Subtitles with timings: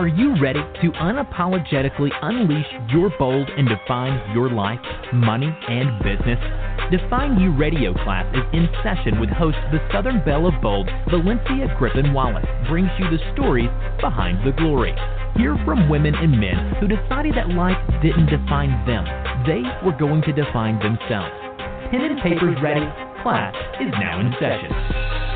[0.00, 4.80] Are you ready to unapologetically unleash your bold and define your life,
[5.12, 6.40] money, and business?
[6.90, 11.76] Define U radio class is in session with host the Southern Belle of Bold, Valencia
[11.78, 13.68] Griffin Wallace, brings you the stories
[14.00, 14.96] behind the glory.
[15.36, 19.04] Hear from women and men who decided that life didn't define them.
[19.44, 21.36] They were going to define themselves.
[21.92, 22.88] Pen and papers ready.
[23.20, 25.29] Class is now in session.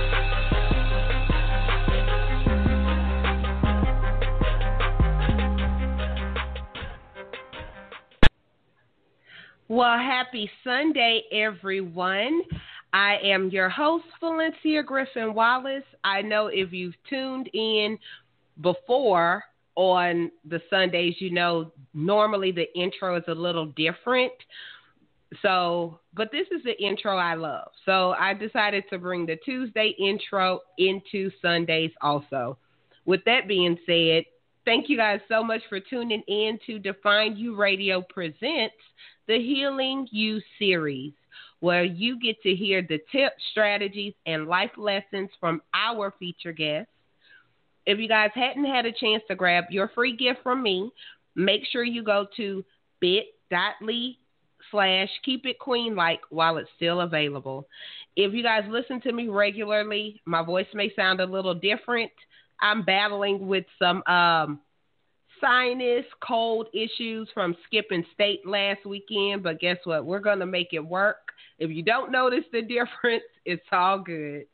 [9.75, 12.43] Well, happy Sunday, everyone.
[12.93, 15.83] I am your host, Valencia Griffin Wallace.
[16.05, 17.99] I know if you've tuned in
[18.63, 19.43] before
[19.75, 24.33] on the Sundays, you know, normally the intro is a little different.
[25.43, 27.73] So, but this is the intro I love.
[27.85, 32.59] So I decided to bring the Tuesday intro into Sundays also.
[33.07, 34.23] With that being said,
[34.65, 38.77] thank you guys so much for tuning in to Define U Radio Presents
[39.27, 41.13] the Healing U series,
[41.61, 46.91] where you get to hear the tips, strategies, and life lessons from our feature guests
[47.87, 50.91] if you guys hadn't had a chance to grab your free gift from me,
[51.35, 52.65] make sure you go to
[53.01, 54.17] bit.ly
[54.71, 57.69] slash keep it queen like while it's still available.
[58.17, 62.11] If you guys listen to me regularly, my voice may sound a little different.
[62.61, 64.61] I'm battling with some um,
[65.41, 70.05] sinus cold issues from skipping state last weekend, but guess what?
[70.05, 71.33] We're going to make it work.
[71.59, 74.47] If you don't notice the difference, it's all good.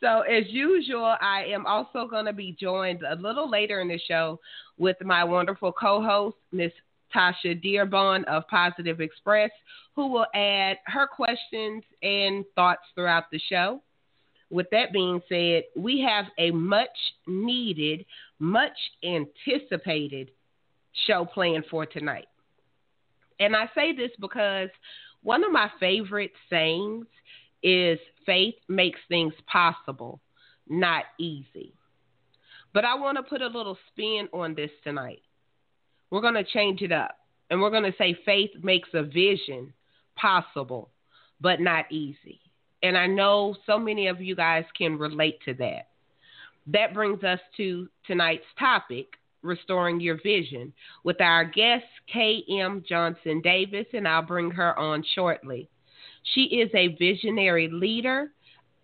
[0.00, 4.00] So, as usual, I am also going to be joined a little later in the
[4.08, 4.40] show
[4.76, 6.72] with my wonderful co host, Miss
[7.14, 9.50] Tosha Dearbone of Positive Express,
[9.94, 13.80] who will add her questions and thoughts throughout the show.
[14.52, 16.90] With that being said, we have a much
[17.26, 18.04] needed,
[18.38, 20.30] much anticipated
[21.06, 22.28] show planned for tonight.
[23.40, 24.68] And I say this because
[25.22, 27.06] one of my favorite sayings
[27.62, 30.20] is faith makes things possible,
[30.68, 31.72] not easy.
[32.74, 35.22] But I want to put a little spin on this tonight.
[36.10, 37.16] We're going to change it up.
[37.48, 39.72] And we're going to say faith makes a vision
[40.14, 40.90] possible,
[41.40, 42.41] but not easy.
[42.82, 45.88] And I know so many of you guys can relate to that.
[46.66, 49.06] That brings us to tonight's topic
[49.42, 50.72] restoring your vision
[51.04, 52.84] with our guest, K.M.
[52.88, 55.68] Johnson Davis, and I'll bring her on shortly.
[56.34, 58.30] She is a visionary leader,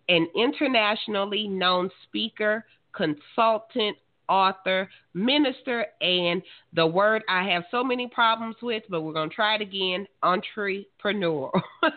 [0.09, 3.97] an internationally known speaker, consultant,
[4.29, 6.43] author, minister, and
[6.75, 10.07] the word I have so many problems with, but we're going to try it again
[10.23, 11.51] entrepreneur.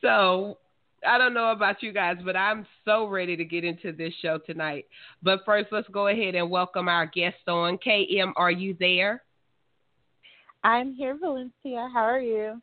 [0.00, 0.58] so,
[1.06, 4.38] I don't know about you guys, but I'm so ready to get into this show
[4.38, 4.86] tonight.
[5.22, 7.78] But first, let's go ahead and welcome our guest on.
[7.78, 9.22] KM, are you there?
[10.62, 11.88] I'm here, Valencia.
[11.92, 12.60] How are you?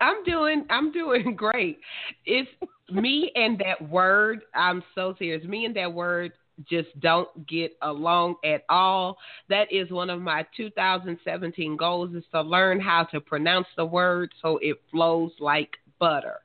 [0.00, 1.78] I'm doing I'm doing great.
[2.24, 2.50] It's
[2.90, 4.42] me and that word.
[4.54, 5.44] I'm so serious.
[5.46, 6.32] Me and that word
[6.68, 9.18] just don't get along at all.
[9.48, 14.32] That is one of my 2017 goals is to learn how to pronounce the word
[14.42, 16.40] so it flows like butter.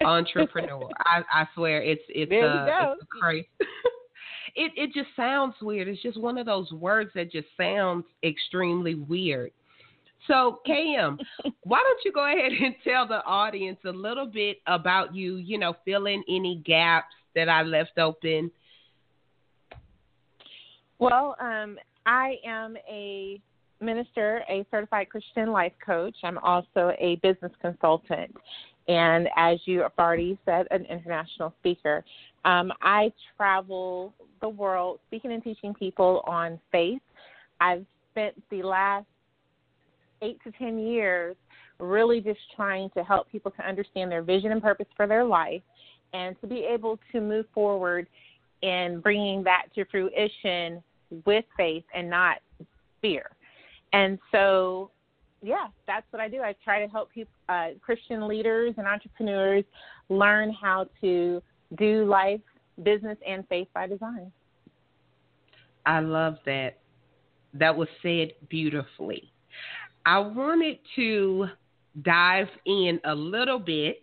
[0.04, 0.88] Entrepreneur.
[0.98, 3.48] I, I swear it's it's uh, it's crazy.
[4.56, 5.88] it it just sounds weird.
[5.88, 9.52] It's just one of those words that just sounds extremely weird.
[10.26, 11.18] So, KM,
[11.62, 15.58] why don't you go ahead and tell the audience a little bit about you, you
[15.58, 18.50] know, fill in any gaps that I left open?
[21.04, 23.38] Well, um, I am a
[23.78, 26.16] minister, a certified Christian life coach.
[26.24, 28.34] I'm also a business consultant.
[28.88, 32.02] And as you have already said, an international speaker.
[32.46, 37.02] Um, I travel the world speaking and teaching people on faith.
[37.60, 39.04] I've spent the last
[40.22, 41.36] eight to 10 years
[41.80, 45.62] really just trying to help people to understand their vision and purpose for their life
[46.14, 48.06] and to be able to move forward
[48.62, 50.82] in bringing that to fruition
[51.24, 52.38] with faith and not
[53.00, 53.30] fear.
[53.92, 54.90] And so,
[55.42, 56.40] yeah, that's what I do.
[56.40, 59.64] I try to help people, uh, Christian leaders and entrepreneurs
[60.08, 61.42] learn how to
[61.76, 62.40] do life,
[62.82, 64.32] business, and faith by design.
[65.86, 66.78] I love that.
[67.52, 69.30] That was said beautifully.
[70.06, 71.46] I wanted to
[72.02, 74.02] dive in a little bit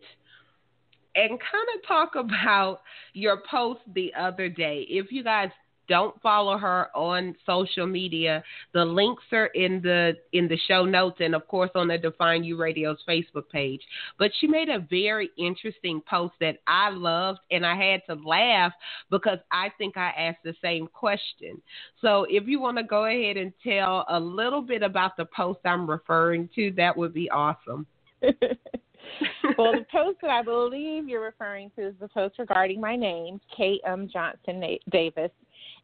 [1.15, 2.81] and kind of talk about
[3.13, 4.85] your post the other day.
[4.89, 5.49] If you guys
[5.91, 8.41] don't follow her on social media,
[8.73, 12.45] the links are in the in the show notes and of course on the Define
[12.45, 13.81] U Radio's Facebook page.
[14.17, 18.71] But she made a very interesting post that I loved and I had to laugh
[19.09, 21.61] because I think I asked the same question.
[21.99, 25.59] So if you want to go ahead and tell a little bit about the post
[25.65, 27.85] I'm referring to, that would be awesome.
[28.21, 33.41] well, the post that I believe you're referring to is the post regarding my name,
[33.57, 34.09] K.M.
[34.11, 35.31] Johnson Davis.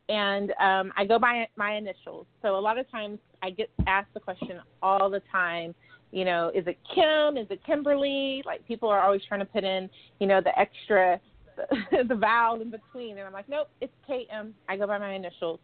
[0.09, 2.25] And um, I go by my initials.
[2.41, 5.75] So a lot of times I get asked the question all the time,
[6.11, 7.37] you know, is it Kim?
[7.37, 8.41] Is it Kimberly?
[8.45, 9.89] Like people are always trying to put in,
[10.19, 11.19] you know, the extra,
[11.57, 13.17] the, the vowel in between.
[13.17, 14.53] And I'm like, nope, it's K.M.
[14.69, 15.59] I go by my initials.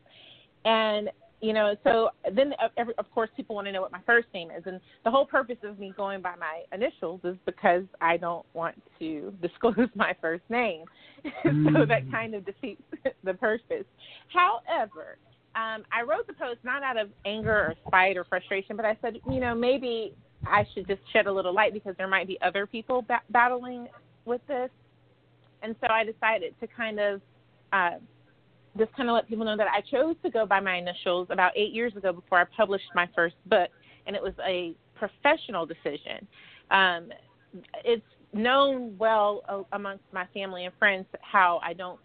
[0.66, 1.10] And
[1.44, 4.50] you know, so then uh, of course people want to know what my first name
[4.50, 8.46] is, and the whole purpose of me going by my initials is because I don't
[8.54, 10.86] want to disclose my first name,
[11.46, 11.74] mm.
[11.74, 12.82] so that kind of defeats
[13.26, 13.84] the purpose.
[14.30, 15.18] However,
[15.56, 18.98] um, I wrote the post not out of anger or spite or frustration, but I
[19.02, 20.14] said, you know, maybe
[20.48, 23.90] I should just shed a little light because there might be other people ba- battling
[24.24, 24.70] with this,
[25.62, 27.22] and so I decided to kind of.
[27.74, 27.98] Uh,
[28.78, 31.52] just kind of let people know that I chose to go by my initials about
[31.56, 33.70] eight years ago before I published my first book,
[34.08, 36.28] and it was a professional decision.
[36.72, 37.10] Um,
[37.86, 42.00] it's known well amongst my family and friends how I don't,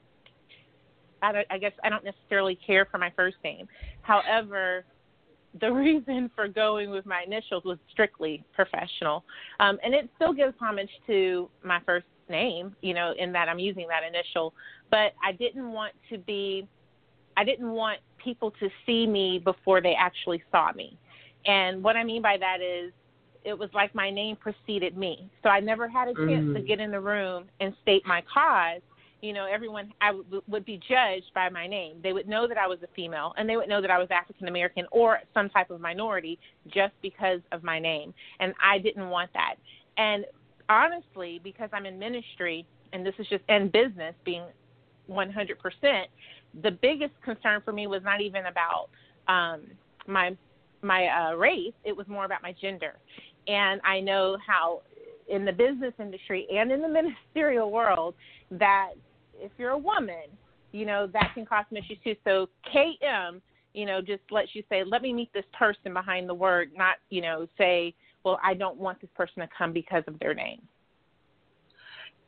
[1.23, 3.67] I, don't, I guess I don't necessarily care for my first name.
[4.03, 4.85] However,
[5.61, 9.25] the reason for going with my initials was strictly professional,
[9.61, 13.59] um, and it still gives homage to my first name, you know, in that I'm
[13.59, 14.55] using that initial
[14.91, 16.67] but I didn't want to be
[17.37, 20.99] I didn't want people to see me before they actually saw me.
[21.47, 22.93] And what I mean by that is
[23.45, 25.31] it was like my name preceded me.
[25.43, 26.55] So I never had a chance mm.
[26.55, 28.83] to get in the room and state my cause.
[29.23, 31.99] You know, everyone I w- would be judged by my name.
[32.03, 34.09] They would know that I was a female and they would know that I was
[34.11, 36.39] African American or some type of minority
[36.69, 38.13] just because of my name.
[38.41, 39.55] And I didn't want that.
[39.97, 40.25] And
[40.69, 44.45] honestly, because I'm in ministry and this is just in business being
[45.11, 46.05] 100%.
[46.63, 48.89] The biggest concern for me was not even about
[49.29, 49.63] um,
[50.07, 50.37] my
[50.81, 52.95] my uh, race; it was more about my gender.
[53.49, 54.83] And I know how
[55.29, 56.89] in the business industry and in the
[57.35, 58.15] ministerial world
[58.51, 58.93] that
[59.41, 60.25] if you're a woman,
[60.73, 62.15] you know that can cause some issues too.
[62.25, 63.41] So KM,
[63.75, 66.97] you know, just lets you say, "Let me meet this person behind the word," not
[67.11, 67.95] you know say,
[68.25, 70.67] "Well, I don't want this person to come because of their name."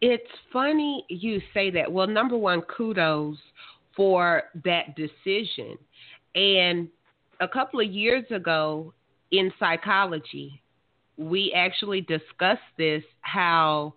[0.00, 1.90] It's funny you say that.
[1.90, 3.36] Well, number one, kudos
[3.94, 5.76] for that decision.
[6.34, 6.88] And
[7.40, 8.94] a couple of years ago
[9.30, 10.62] in psychology,
[11.16, 13.94] we actually discussed this how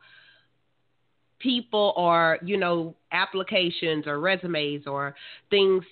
[1.40, 5.16] people are, you know, applications or resumes or
[5.50, 5.84] things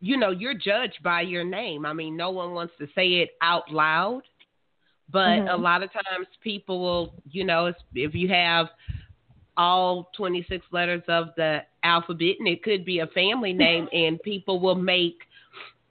[0.00, 1.84] you know, you're judged by your name.
[1.84, 4.22] I mean, no one wants to say it out loud,
[5.10, 5.48] but mm-hmm.
[5.48, 8.68] a lot of times people will, you know, if you have
[9.56, 14.60] all 26 letters of the alphabet, and it could be a family name, and people
[14.60, 15.18] will make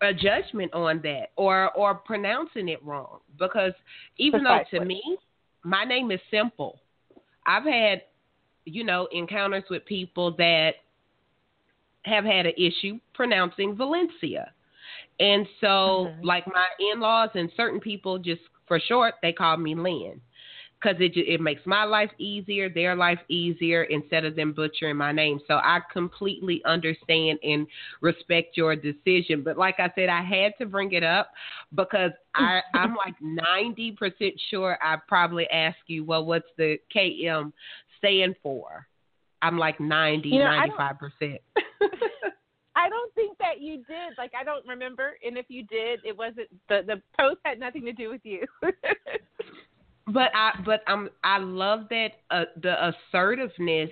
[0.04, 3.74] a judgment on that or or pronouncing it wrong because
[4.18, 4.68] even Precisely.
[4.71, 5.18] though to me
[5.63, 6.80] my name is simple
[7.45, 8.01] i've had
[8.66, 10.71] you know encounters with people that
[12.04, 14.51] have had an issue pronouncing valencia
[15.19, 16.25] and so mm-hmm.
[16.25, 20.21] like my in-laws and certain people just for short they call me lynn
[20.83, 25.11] because it it makes my life easier, their life easier, instead of them butchering my
[25.11, 25.40] name.
[25.47, 27.68] So I completely understand and
[28.02, 29.44] respect your decision.
[29.44, 31.31] But like I said, I had to bring it up
[31.73, 37.54] because I I'm like ninety percent sure I probably asked you, well, what's the KM
[37.97, 38.88] stand for?
[39.42, 41.42] I'm like 90, you know, 95 percent.
[42.83, 44.18] I don't think that you did.
[44.18, 47.85] Like I don't remember, and if you did, it wasn't the the post had nothing
[47.85, 48.45] to do with you.
[50.07, 53.92] but I but I'm I love that uh, the assertiveness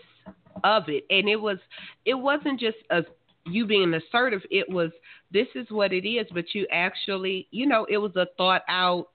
[0.65, 1.57] of it, and it was
[2.05, 3.03] it wasn't just a
[3.45, 4.41] you being assertive.
[4.51, 4.91] It was
[5.31, 9.07] this is what it is, but you actually you know it was a thought out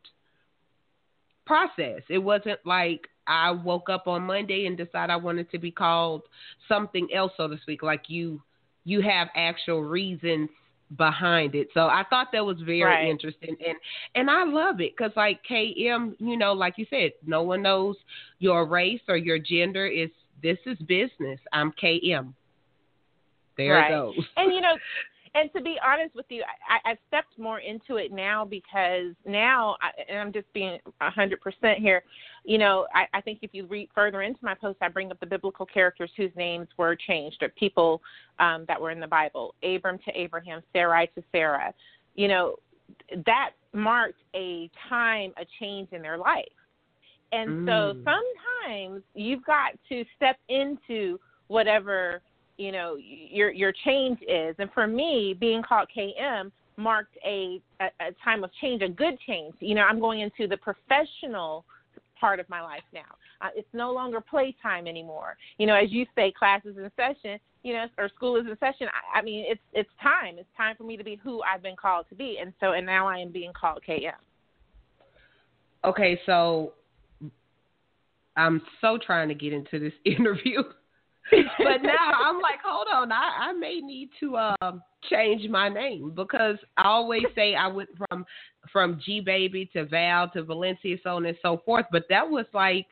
[1.45, 2.01] process.
[2.09, 6.23] It wasn't like I woke up on Monday and decided I wanted to be called
[6.67, 7.83] something else, so to speak.
[7.83, 8.41] Like you
[8.87, 10.49] you have actual reasons
[10.97, 11.69] behind it.
[11.75, 13.09] So I thought that was very right.
[13.09, 13.77] interesting and
[14.15, 17.97] and I love it cuz like KM, you know, like you said, no one knows
[18.39, 20.11] your race or your gender is
[20.43, 21.41] this is business.
[21.53, 22.33] I'm KM.
[23.57, 23.91] There right.
[23.91, 24.27] it goes.
[24.37, 24.77] And you know,
[25.37, 29.77] and to be honest with you, I, I've stepped more into it now because now,
[29.83, 32.03] I, and I'm just being 100% here.
[32.45, 35.21] You know, I, I think if you read further into my post, I bring up
[35.21, 38.01] the biblical characters whose names were changed, or people
[38.39, 41.75] um, that were in the Bible Abram to Abraham, Sarai to Sarah.
[42.15, 42.57] You know,
[43.27, 46.45] that marked a time, a change in their life.
[47.33, 47.67] And mm.
[47.67, 52.23] so sometimes you've got to step into whatever
[52.59, 54.55] you know your your change is.
[54.59, 59.19] And for me, being called KM marked a, a, a time of change, a good
[59.27, 59.55] change.
[59.61, 61.65] You know, I'm going into the professional
[62.21, 63.01] part of my life now.
[63.41, 65.37] Uh, it's no longer playtime anymore.
[65.59, 67.39] You know, as you say, classes in session.
[67.63, 68.87] You know, or school is in session.
[68.89, 70.37] I, I mean, it's it's time.
[70.39, 72.87] It's time for me to be who I've been called to be, and so and
[72.87, 74.13] now I am being called KM.
[75.85, 76.75] Okay, so
[78.37, 80.63] I'm so trying to get into this interview
[81.59, 86.13] but now I'm like, hold on, I, I may need to um change my name
[86.15, 88.25] because I always say I went from
[88.73, 91.87] from G baby to Val to Valencia, so on and so forth.
[91.91, 92.87] But that was like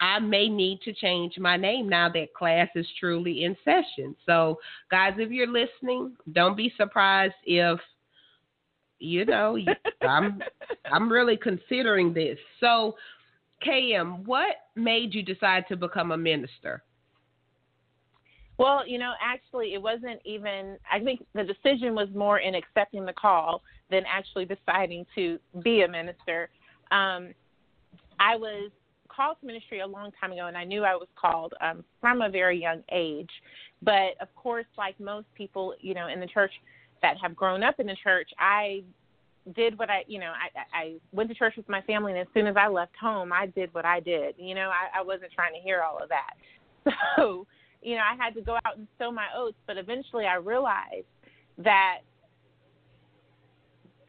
[0.00, 4.14] I may need to change my name now that class is truly in session.
[4.26, 4.58] So
[4.90, 7.80] guys, if you're listening, don't be surprised if
[8.98, 9.58] you know
[10.02, 10.42] I'm
[10.90, 12.38] I'm really considering this.
[12.60, 12.96] So
[13.66, 16.82] KM, what made you decide to become a minister?
[18.58, 23.04] Well, you know, actually, it wasn't even, I think the decision was more in accepting
[23.04, 26.48] the call than actually deciding to be a minister.
[26.92, 27.34] Um,
[28.20, 28.70] I was
[29.08, 32.22] called to ministry a long time ago, and I knew I was called um, from
[32.22, 33.30] a very young age.
[33.82, 36.52] But of course, like most people, you know, in the church
[37.02, 38.82] that have grown up in the church, I
[39.54, 42.26] did what I, you know, I, I went to church with my family, and as
[42.32, 44.36] soon as I left home, I did what I did.
[44.38, 46.34] You know, I, I wasn't trying to hear all of that.
[47.16, 47.46] So
[47.84, 51.06] you know, I had to go out and sow my oats, but eventually I realized
[51.58, 51.98] that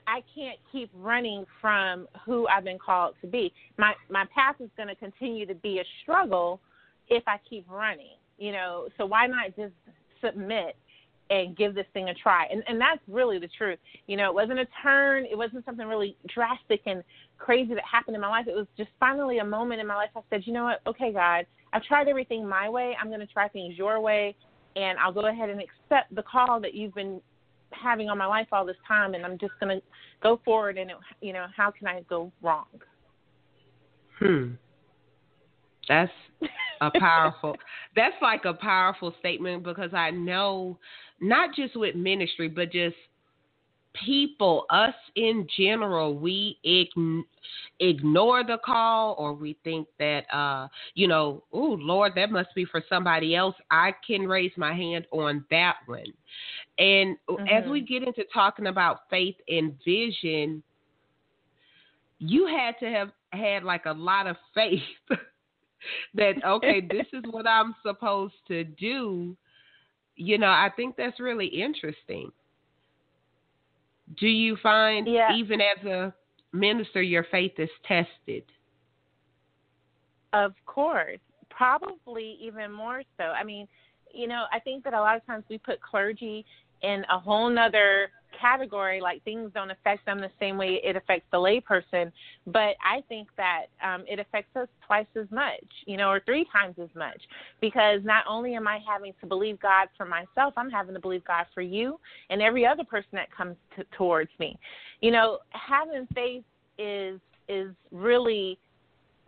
[0.07, 3.51] I can't keep running from who I've been called to be.
[3.77, 6.61] My my path is going to continue to be a struggle
[7.09, 8.87] if I keep running, you know.
[8.97, 9.73] So why not just
[10.23, 10.77] submit
[11.29, 12.45] and give this thing a try?
[12.45, 13.79] And and that's really the truth.
[14.07, 17.03] You know, it wasn't a turn, it wasn't something really drastic and
[17.37, 18.47] crazy that happened in my life.
[18.47, 20.81] It was just finally a moment in my life I said, "You know what?
[20.87, 22.95] Okay, God, I've tried everything my way.
[22.99, 24.35] I'm going to try things your way,
[24.75, 27.21] and I'll go ahead and accept the call that you've been
[27.71, 29.83] having on my life all this time, and I'm just going to
[30.23, 30.77] go forward.
[30.77, 32.65] And it, you know, how can I go wrong?
[34.19, 34.51] Hmm.
[35.87, 36.11] That's
[36.81, 37.55] a powerful.
[37.95, 40.79] that's like a powerful statement because I know,
[41.21, 42.95] not just with ministry, but just
[44.03, 47.23] people, us in general, we ign-
[47.79, 52.65] ignore the call or we think that, uh, you know, oh, Lord, that must be
[52.65, 53.55] for somebody else.
[53.71, 56.13] I can raise my hand on that one.
[56.77, 57.47] And mm-hmm.
[57.47, 57.93] as we mm-hmm.
[57.93, 60.63] get into talking about faith and vision,
[62.19, 64.81] you had to have had like a lot of faith
[66.15, 69.35] that, okay, this is what I'm supposed to do.
[70.15, 72.31] You know, I think that's really interesting.
[74.19, 75.35] Do you find yeah.
[75.35, 76.13] even as a
[76.53, 78.43] minister your faith is tested?
[80.33, 81.19] Of course,
[81.49, 83.23] probably even more so.
[83.23, 83.67] I mean,
[84.13, 86.45] you know, I think that a lot of times we put clergy
[86.81, 91.25] in a whole nother category like things don't affect them the same way it affects
[91.31, 92.11] the layperson
[92.47, 96.45] but i think that um, it affects us twice as much you know or three
[96.51, 97.21] times as much
[97.61, 101.23] because not only am i having to believe god for myself i'm having to believe
[101.25, 101.99] god for you
[102.29, 104.57] and every other person that comes to, towards me.
[105.01, 106.43] You know having faith
[106.77, 108.57] is is really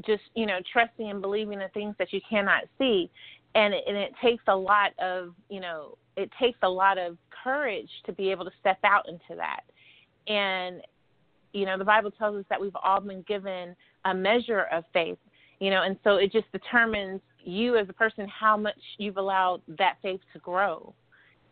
[0.05, 3.09] just you know trusting and believing in things that you cannot see
[3.55, 7.17] and it, and it takes a lot of you know it takes a lot of
[7.47, 9.61] courage to be able to step out into that.
[10.27, 10.81] And,
[11.53, 13.73] you know, the Bible tells us that we've all been given
[14.03, 15.17] a measure of faith,
[15.61, 19.61] you know, and so it just determines you as a person how much you've allowed
[19.77, 20.93] that faith to grow.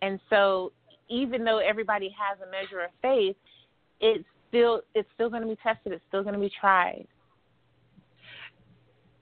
[0.01, 0.73] And so
[1.07, 3.37] even though everybody has a measure of faith,
[4.01, 7.07] it's still it's still going to be tested, it's still going to be tried.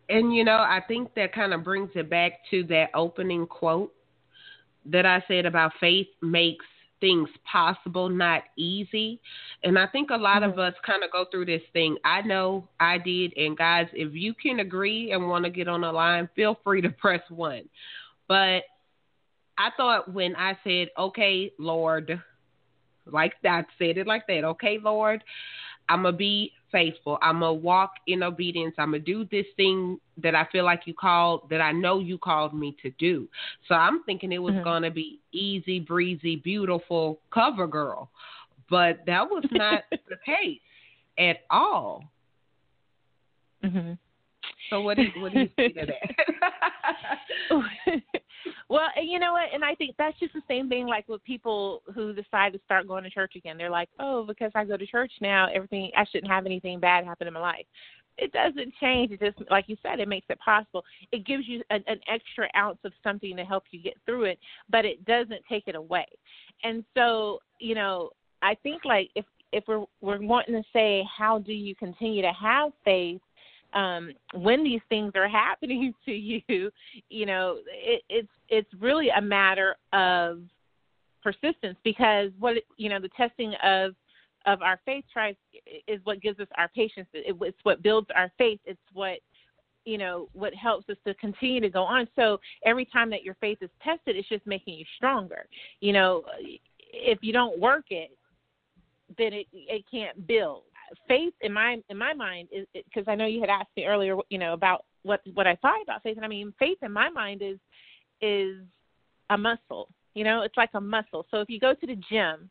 [0.09, 3.93] And you know, I think that kind of brings it back to that opening quote
[4.85, 6.65] that I said about faith makes
[7.03, 9.19] things possible, not easy.
[9.63, 10.53] And I think a lot mm-hmm.
[10.53, 11.97] of us kind of go through this thing.
[12.05, 13.33] I know I did.
[13.35, 16.81] And guys, if you can agree and want to get on the line, feel free
[16.81, 17.63] to press one.
[18.29, 18.63] But
[19.57, 22.21] I thought when I said, okay, Lord,
[23.05, 25.23] like that, said it like that, okay, Lord,
[25.89, 27.17] I'm going to be faithful.
[27.21, 28.75] I'm gonna walk in obedience.
[28.77, 32.17] I'm gonna do this thing that I feel like you called, that I know you
[32.17, 33.29] called me to do.
[33.69, 34.65] So I'm thinking it was mm-hmm.
[34.65, 38.09] gonna be easy breezy, beautiful cover girl,
[38.69, 40.59] but that was not the case
[41.17, 42.03] at all.
[43.63, 43.93] Mm-hmm.
[44.69, 46.53] So what do you, what do you think of that?
[48.69, 51.81] well, you know what, and I think that's just the same thing like with people
[51.93, 53.57] who decide to start going to church again.
[53.57, 57.05] They're like, "Oh, because I go to church now, everything I shouldn't have anything bad
[57.05, 57.65] happen in my life."
[58.17, 59.11] It doesn't change.
[59.11, 60.83] It just, like you said, it makes it possible.
[61.11, 64.39] It gives you an, an extra ounce of something to help you get through it,
[64.69, 66.05] but it doesn't take it away.
[66.63, 68.11] And so, you know,
[68.43, 72.33] I think like if if we're we're wanting to say how do you continue to
[72.33, 73.21] have faith
[73.73, 76.71] um, when these things are happening to you,
[77.09, 80.41] you know, it, it's it's really a matter of
[81.21, 83.93] persistence because what you know the testing of
[84.45, 85.35] of our faith tries
[85.87, 87.07] is what gives us our patience.
[87.13, 88.59] It, it's what builds our faith.
[88.65, 89.19] It's what
[89.85, 92.07] you know what helps us to continue to go on.
[92.15, 95.45] So every time that your faith is tested, it's just making you stronger.
[95.79, 96.23] You know,
[96.91, 98.11] if you don't work it,
[99.17, 100.63] then it it can't build
[101.07, 104.15] faith in my in my mind is because I know you had asked me earlier,
[104.29, 107.09] you know, about what what I thought about faith, and I mean, faith in my
[107.09, 107.57] mind is
[108.21, 108.57] is
[109.29, 109.89] a muscle.
[110.13, 111.25] You know, it's like a muscle.
[111.31, 112.50] So if you go to the gym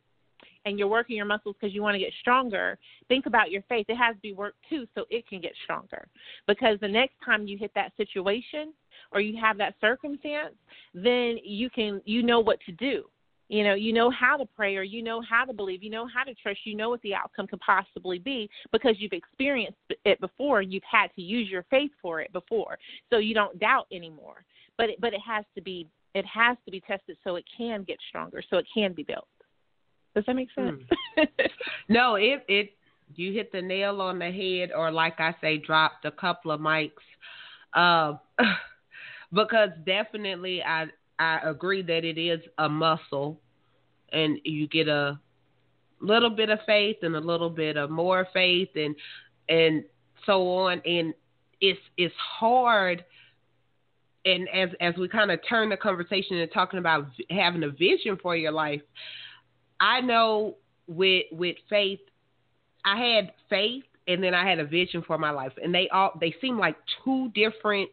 [0.64, 3.86] and you're working your muscles because you want to get stronger, think about your faith.
[3.88, 6.08] It has to be worked too so it can get stronger.
[6.46, 8.72] Because the next time you hit that situation
[9.12, 10.54] or you have that circumstance,
[10.92, 13.04] then you can you know what to do
[13.52, 16.08] you know you know how to pray or you know how to believe you know
[16.12, 20.18] how to trust you know what the outcome could possibly be because you've experienced it
[20.20, 22.78] before you've had to use your faith for it before.
[23.10, 24.44] So you don't doubt anymore.
[24.78, 27.84] But it, but it has to be it has to be tested so it can
[27.84, 29.28] get stronger so it can be built.
[30.14, 30.80] Does that make sense?
[31.16, 31.24] Hmm.
[31.90, 32.70] no it it
[33.14, 36.60] you hit the nail on the head or like i say dropped a couple of
[36.62, 36.92] mics
[37.74, 38.14] uh,
[39.32, 40.86] because definitely i
[41.22, 43.40] I agree that it is a muscle,
[44.12, 45.18] and you get a
[46.00, 48.94] little bit of faith and a little bit of more faith, and
[49.48, 49.84] and
[50.26, 50.82] so on.
[50.84, 51.14] And
[51.60, 53.04] it's it's hard.
[54.24, 58.18] And as as we kind of turn the conversation and talking about having a vision
[58.22, 58.82] for your life,
[59.80, 62.00] I know with with faith,
[62.84, 66.12] I had faith and then I had a vision for my life, and they all
[66.20, 67.90] they seem like two different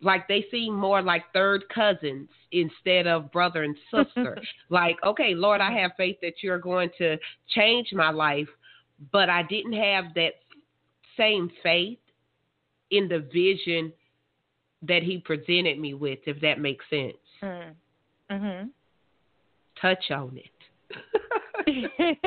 [0.00, 4.38] like they seem more like third cousins instead of brother and sister.
[4.68, 7.16] like, okay, Lord, I have faith that you're going to
[7.48, 8.48] change my life,
[9.12, 10.34] but I didn't have that
[11.16, 11.98] same faith
[12.90, 13.92] in the vision
[14.82, 17.16] that he presented me with, if that makes sense.
[17.42, 17.74] Mm.
[18.30, 18.70] Mhm.
[19.80, 20.50] Touch on it.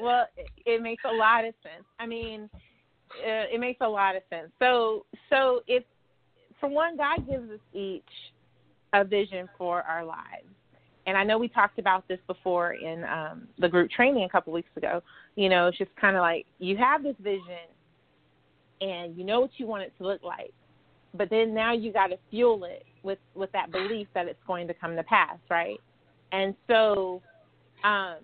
[0.00, 0.26] well,
[0.66, 1.84] it makes a lot of sense.
[1.98, 4.50] I mean, uh, it makes a lot of sense.
[4.58, 5.84] So, so if
[6.64, 8.02] for one, God gives us each
[8.94, 10.46] a vision for our lives.
[11.06, 14.52] And I know we talked about this before in um, the group training a couple
[14.52, 15.02] weeks ago.
[15.36, 17.68] You know, it's just kind of like you have this vision
[18.80, 20.54] and you know what you want it to look like,
[21.12, 24.66] but then now you got to fuel it with with that belief that it's going
[24.68, 25.78] to come to pass, right?
[26.32, 27.20] And so,
[27.84, 28.16] um,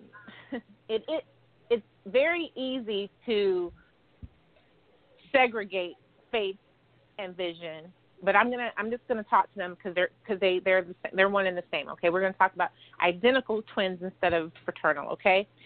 [0.89, 1.25] it it
[1.69, 3.71] it's very easy to
[5.31, 5.97] segregate
[6.33, 6.57] faith
[7.19, 10.61] and vision but I'm gonna I'm just gonna talk to them because they're because they
[10.65, 11.89] they're the, they're one and the same.
[11.91, 12.71] Okay, we're gonna talk about
[13.03, 15.11] identical twins instead of fraternal.
[15.11, 15.47] Okay.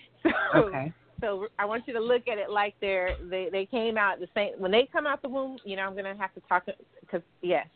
[0.55, 0.91] So, okay.
[1.21, 4.29] So I want you to look at it like they're they they came out the
[4.35, 5.59] same when they come out the womb.
[5.65, 6.65] You know I'm gonna have to talk
[7.01, 7.67] because yes.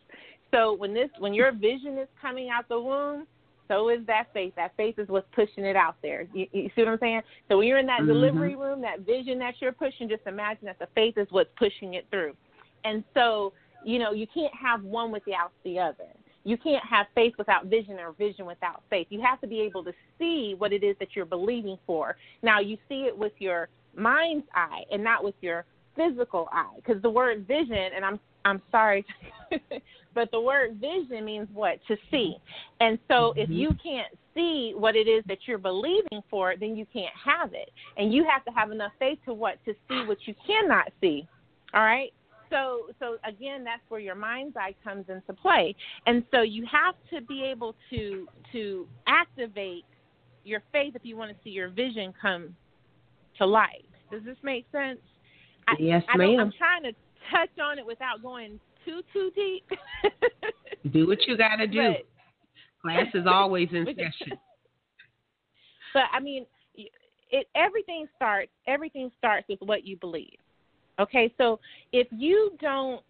[0.51, 3.27] So when this when your vision is coming out the womb,
[3.67, 4.53] so is that faith.
[4.55, 6.25] That faith is what's pushing it out there.
[6.33, 7.21] You, you see what I'm saying?
[7.47, 8.07] So when you're in that mm-hmm.
[8.07, 11.93] delivery room, that vision that you're pushing, just imagine that the faith is what's pushing
[11.93, 12.33] it through.
[12.83, 13.53] And so
[13.85, 16.07] you know, you can't have one without the other.
[16.43, 19.07] You can't have faith without vision or vision without faith.
[19.09, 22.15] You have to be able to see what it is that you're believing for.
[22.41, 25.65] Now, you see it with your mind's eye and not with your
[25.95, 29.05] physical eye because the word vision and I'm I'm sorry
[30.13, 32.35] but the word vision means what to see.
[32.79, 33.53] And so if mm-hmm.
[33.53, 37.71] you can't see what it is that you're believing for, then you can't have it.
[37.97, 41.27] And you have to have enough faith to what to see what you cannot see.
[41.73, 42.13] All right?
[42.49, 45.75] So so again that's where your mind's eye comes into play.
[46.05, 49.85] And so you have to be able to to activate
[50.43, 52.55] your faith if you want to see your vision come
[53.37, 53.69] to life.
[54.11, 54.99] Does this make sense?
[55.77, 56.91] Yes I, ma'am i'm trying to
[57.31, 59.69] touch on it without going too too deep.
[60.91, 61.93] Do what you got to do.
[61.93, 62.05] But,
[62.81, 64.37] class is always in session.
[65.93, 66.45] but i mean
[67.31, 70.38] it everything starts everything starts with what you believe
[70.99, 71.59] Okay, so
[71.91, 73.01] if you don't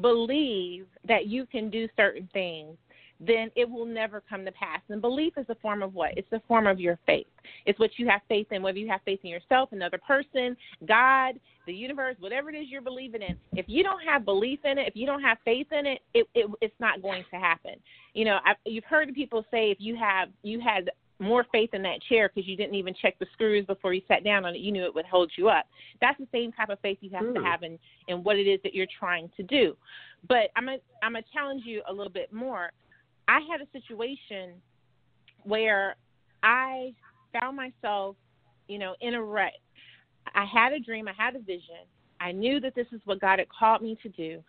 [0.00, 2.76] believe that you can do certain things,
[3.18, 4.80] then it will never come to pass.
[4.88, 6.16] And belief is a form of what?
[6.16, 7.26] It's a form of your faith.
[7.64, 11.40] It's what you have faith in, whether you have faith in yourself, another person, God,
[11.66, 13.36] the universe, whatever it is you're believing in.
[13.54, 16.26] If you don't have belief in it, if you don't have faith in it, it,
[16.34, 17.72] it it's not going to happen.
[18.12, 21.82] You know, I, you've heard people say if you have you had more faith in
[21.82, 24.58] that chair because you didn't even check the screws before you sat down on it.
[24.58, 25.66] You knew it would hold you up.
[26.00, 27.34] That's the same type of faith you have mm.
[27.34, 29.76] to have in, in what it is that you're trying to do.
[30.28, 32.70] But I'm gonna I'm gonna challenge you a little bit more.
[33.28, 34.54] I had a situation
[35.44, 35.96] where
[36.42, 36.92] I
[37.32, 38.16] found myself,
[38.68, 39.52] you know, in a rut.
[40.34, 41.86] I had a dream, I had a vision.
[42.20, 44.42] I knew that this is what God had called me to do.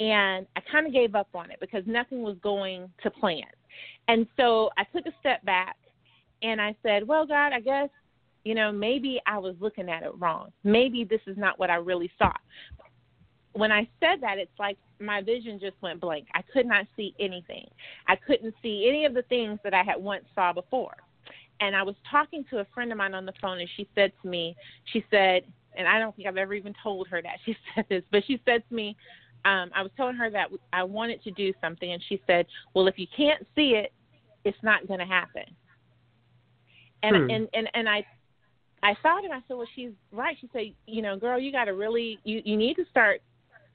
[0.00, 3.42] And I kind of gave up on it because nothing was going to plan.
[4.08, 5.76] And so I took a step back
[6.44, 7.88] and I said, Well, God, I guess,
[8.44, 10.52] you know, maybe I was looking at it wrong.
[10.62, 12.32] Maybe this is not what I really saw.
[13.54, 16.26] When I said that, it's like my vision just went blank.
[16.34, 17.66] I could not see anything.
[18.06, 20.96] I couldn't see any of the things that I had once saw before.
[21.60, 24.12] And I was talking to a friend of mine on the phone, and she said
[24.22, 24.56] to me,
[24.92, 25.44] she said,
[25.78, 28.40] and I don't think I've ever even told her that she said this, but she
[28.44, 28.96] said to me,
[29.46, 32.88] um, I was telling her that I wanted to do something, and she said, "Well,
[32.88, 33.92] if you can't see it,
[34.44, 35.44] it's not going to happen."
[37.04, 37.30] And hmm.
[37.30, 38.04] and and and I
[38.82, 40.36] I thought and I said, well, she's right.
[40.40, 43.20] She said, you know, girl, you got to really you you need to start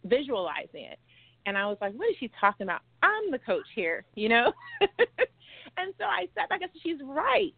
[0.03, 0.99] visualizing it.
[1.45, 2.81] And I was like, what is she talking about?
[3.01, 4.51] I'm the coach here, you know.
[4.81, 7.53] and so I said, I guess she's right.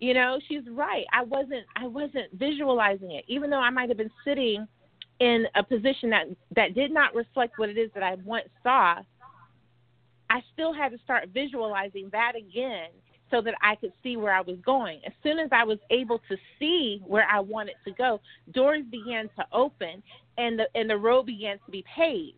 [0.00, 1.04] You know, she's right.
[1.12, 4.66] I wasn't I wasn't visualizing it, even though I might have been sitting
[5.20, 8.96] in a position that that did not reflect what it is that I once saw.
[10.28, 12.88] I still had to start visualizing that again
[13.30, 15.00] so that I could see where I was going.
[15.06, 18.20] As soon as I was able to see where I wanted to go,
[18.52, 20.02] doors began to open
[20.38, 22.36] and the and the road began to be paved.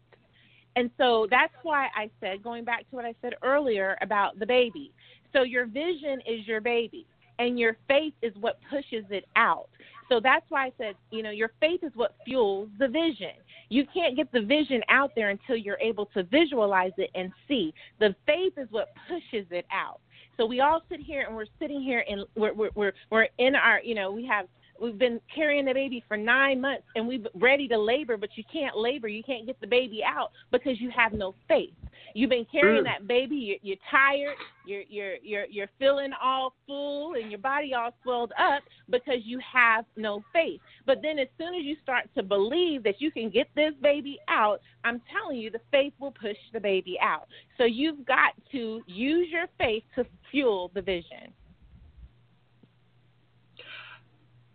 [0.77, 4.47] And so that's why I said, going back to what I said earlier about the
[4.47, 4.93] baby.
[5.33, 7.05] So your vision is your baby,
[7.39, 9.69] and your faith is what pushes it out.
[10.09, 13.33] So that's why I said, you know, your faith is what fuels the vision.
[13.69, 17.75] You can't get the vision out there until you're able to visualize it and see.
[18.01, 20.01] The faith is what pushes it out.
[20.39, 23.57] So we all sit here and we're sitting here and we're we're we're, we're in
[23.57, 24.47] our you know we have
[24.81, 28.45] we've been carrying the baby for nine months and we're ready to labor, but you
[28.53, 29.09] can't labor.
[29.09, 31.75] You can't get the baby out because you have no faith.
[32.15, 32.87] You've been carrying mm.
[32.87, 33.37] that baby.
[33.37, 34.37] You're, you're tired.
[34.67, 39.41] You're you're you're you're feeling all full and your body all swelled up because you
[39.53, 40.61] have no faith.
[40.87, 44.19] But then as soon as you start to believe that you can get this baby
[44.29, 47.29] out, I'm telling you, the faith will push the baby out.
[47.57, 51.33] So you've got to use your faith to fuel the vision.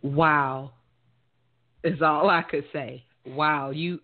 [0.03, 0.73] Wow,
[1.83, 3.03] is all I could say.
[3.25, 3.99] Wow, you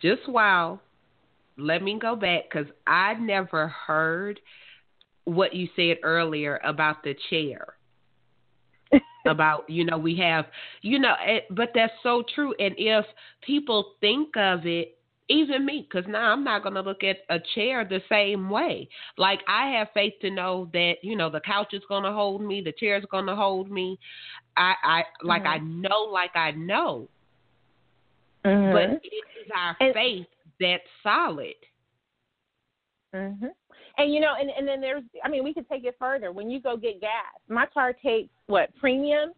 [0.00, 0.80] just wow
[1.58, 4.40] let me go back because I never heard
[5.24, 7.74] what you said earlier about the chair.
[9.26, 10.46] about you know we have
[10.82, 13.04] you know it, but that's so true and if
[13.42, 14.96] people think of it
[15.30, 18.88] even me because now i'm not going to look at a chair the same way
[19.16, 22.42] like i have faith to know that you know the couch is going to hold
[22.42, 23.98] me the chair is going to hold me
[24.56, 25.64] i i like mm-hmm.
[25.64, 27.08] i know like i know
[28.44, 28.72] mm-hmm.
[28.72, 30.26] but it is our and, faith
[30.60, 31.54] that's solid.
[33.14, 33.50] Mhm.
[33.98, 36.30] And you know, and and then there's, I mean, we could take it further.
[36.30, 39.32] When you go get gas, my car takes what premium.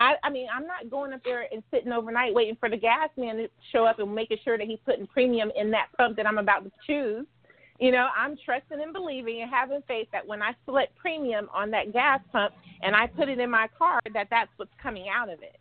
[0.00, 3.08] I, I mean, I'm not going up there and sitting overnight waiting for the gas
[3.16, 6.26] man to show up and making sure that he's putting premium in that pump that
[6.26, 7.26] I'm about to choose.
[7.80, 11.70] You know, I'm trusting and believing and having faith that when I select premium on
[11.72, 15.28] that gas pump and I put it in my car, that that's what's coming out
[15.28, 15.58] of it.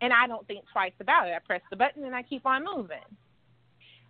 [0.00, 1.32] And I don't think twice about it.
[1.34, 2.96] I press the button and I keep on moving.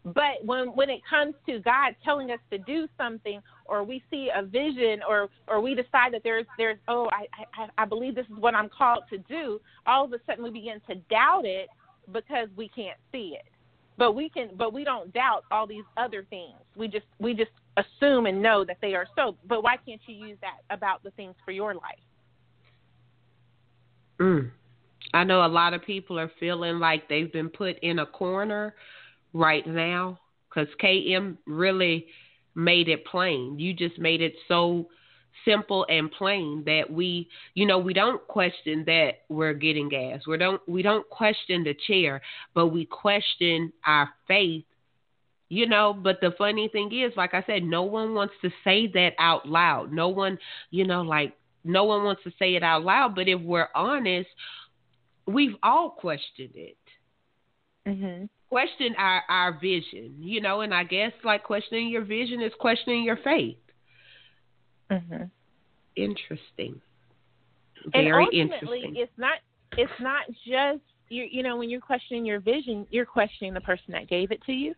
[0.06, 4.30] But when when it comes to God telling us to do something, or we see
[4.34, 7.26] a vision, or or we decide that there's there's oh I
[7.58, 10.50] I, I believe this is what I'm called to do, all of a sudden we
[10.50, 11.68] begin to doubt it
[12.12, 13.46] because we can't see it.
[13.98, 16.54] But we can but we don't doubt all these other things.
[16.76, 19.36] We just we just assume and know that they are so.
[19.48, 21.98] But why can't you use that about the things for your life?
[24.20, 24.50] Mm.
[25.14, 28.74] I know a lot of people are feeling like they've been put in a corner
[29.36, 30.18] right now
[30.48, 32.06] because KM really
[32.54, 33.58] made it plain.
[33.58, 34.88] You just made it so
[35.44, 40.26] simple and plain that we you know we don't question that we're getting gas.
[40.26, 42.22] We don't we don't question the chair
[42.54, 44.64] but we question our faith
[45.48, 45.92] you know.
[45.92, 49.46] But the funny thing is like i said no one wants to say that out
[49.46, 49.92] loud.
[49.92, 50.38] No one
[50.70, 53.14] you know like no one wants to say it out loud.
[53.14, 54.28] But if we're honest
[55.26, 56.78] we've all questioned it.
[57.86, 58.24] Mm-hmm.
[58.48, 63.02] Question our our vision, you know, and I guess like questioning your vision is questioning
[63.02, 63.56] your faith.
[64.90, 65.24] Mm-hmm.
[65.96, 66.80] Interesting.
[67.84, 68.96] and Very ultimately, interesting.
[68.96, 69.38] it's not
[69.76, 71.26] it's not just you.
[71.28, 74.52] You know, when you're questioning your vision, you're questioning the person that gave it to
[74.52, 74.74] you,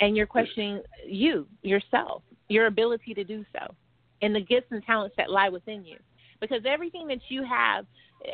[0.00, 3.74] and you're questioning you yourself, your ability to do so,
[4.22, 5.96] and the gifts and talents that lie within you.
[6.40, 7.84] Because everything that you have,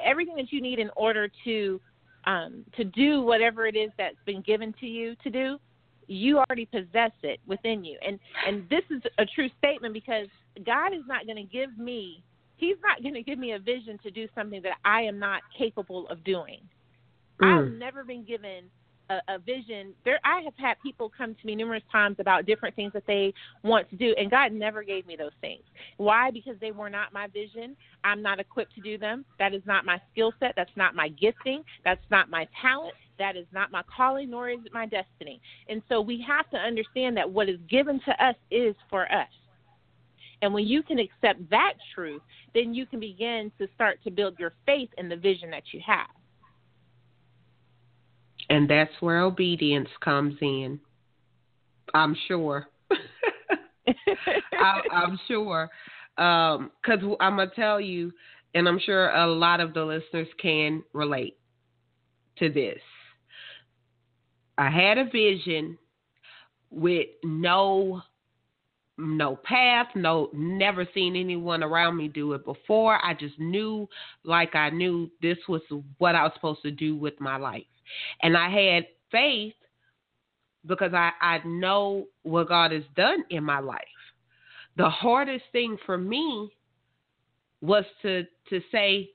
[0.04, 1.80] everything that you need in order to
[2.28, 5.58] um, to do whatever it is that's been given to you to do,
[6.06, 7.98] you already possess it within you.
[8.06, 10.28] And and this is a true statement because
[10.64, 12.22] God is not going to give me
[12.56, 15.42] He's not going to give me a vision to do something that I am not
[15.56, 16.58] capable of doing.
[17.40, 17.78] I've Mm.
[17.78, 18.68] never been given
[19.10, 19.92] a, a vision.
[20.04, 23.32] There, I have had people come to me numerous times about different things that they
[23.62, 25.62] want to do, and God never gave me those things.
[25.96, 26.30] Why?
[26.30, 27.76] Because they were not my vision.
[28.04, 29.24] I'm not equipped to do them.
[29.38, 30.54] That is not my skill set.
[30.56, 31.64] That's not my gifting.
[31.84, 32.94] That's not my talent.
[33.18, 35.40] That is not my calling, nor is it my destiny.
[35.68, 39.28] And so we have to understand that what is given to us is for us.
[40.40, 42.22] And when you can accept that truth,
[42.54, 45.80] then you can begin to start to build your faith in the vision that you
[45.84, 46.06] have.
[48.50, 50.80] And that's where obedience comes in.
[51.94, 52.66] I'm sure.
[54.58, 55.70] I, I'm sure.
[56.16, 58.12] Um, because I'm going to tell you,
[58.54, 61.36] and I'm sure a lot of the listeners can relate
[62.38, 62.80] to this.
[64.56, 65.78] I had a vision
[66.70, 68.02] with no
[69.00, 72.98] no path, no never seen anyone around me do it before.
[73.04, 73.88] I just knew
[74.24, 75.62] like I knew this was
[75.98, 77.62] what I was supposed to do with my life.
[78.22, 79.54] And I had faith
[80.66, 83.78] because I, I know what God has done in my life.
[84.76, 86.52] The hardest thing for me
[87.60, 89.10] was to to say,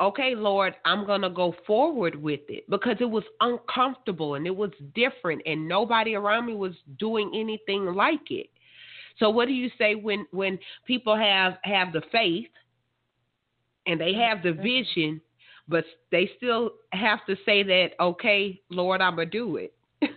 [0.00, 4.54] okay, Lord, I'm going to go forward with it because it was uncomfortable and it
[4.54, 8.48] was different and nobody around me was doing anything like it.
[9.18, 12.48] So what do you say when when people have have the faith
[13.86, 15.20] and they have the vision
[15.68, 19.74] but they still have to say that okay, Lord, I'm to do it.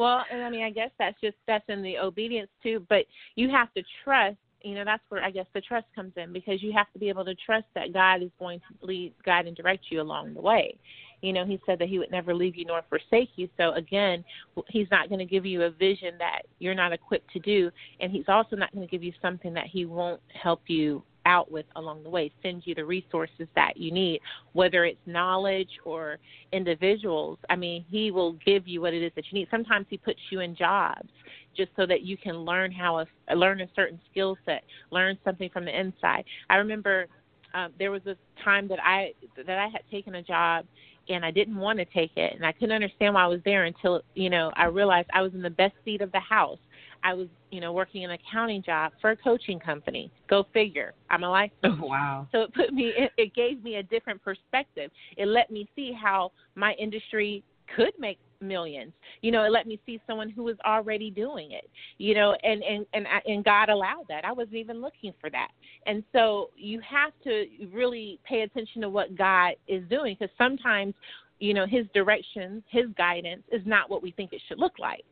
[0.00, 2.86] Well, and I mean, I guess that's just that's in the obedience too.
[2.88, 4.38] But you have to trust.
[4.62, 7.10] You know, that's where I guess the trust comes in because you have to be
[7.10, 10.40] able to trust that God is going to lead, guide, and direct you along the
[10.40, 10.78] way.
[11.20, 13.50] You know, He said that He would never leave you nor forsake you.
[13.58, 14.24] So again,
[14.68, 18.10] He's not going to give you a vision that you're not equipped to do, and
[18.10, 21.66] He's also not going to give you something that He won't help you out with
[21.76, 24.20] along the way, send you the resources that you need,
[24.52, 26.18] whether it's knowledge or
[26.52, 27.38] individuals.
[27.48, 29.48] I mean, he will give you what it is that you need.
[29.50, 31.08] Sometimes he puts you in jobs
[31.56, 35.50] just so that you can learn how a learn a certain skill set, learn something
[35.50, 36.24] from the inside.
[36.48, 37.06] I remember
[37.54, 40.64] um, there was a time that I that I had taken a job
[41.08, 43.64] and I didn't want to take it, and I couldn't understand why I was there
[43.64, 46.58] until you know I realized I was in the best seat of the house.
[47.02, 50.10] I was, you know, working an accounting job for a coaching company.
[50.28, 50.94] Go figure.
[51.08, 51.78] I'm a life oh, coach.
[51.82, 52.28] Oh, wow.
[52.32, 54.90] So it put me, it, it gave me a different perspective.
[55.16, 57.42] It let me see how my industry
[57.76, 58.92] could make millions.
[59.22, 61.70] You know, it let me see someone who was already doing it.
[61.98, 64.24] You know, and and and I- and God allowed that.
[64.24, 65.50] I wasn't even looking for that.
[65.86, 70.94] And so you have to really pay attention to what God is doing because sometimes,
[71.38, 75.04] you know, His direction, His guidance is not what we think it should look like.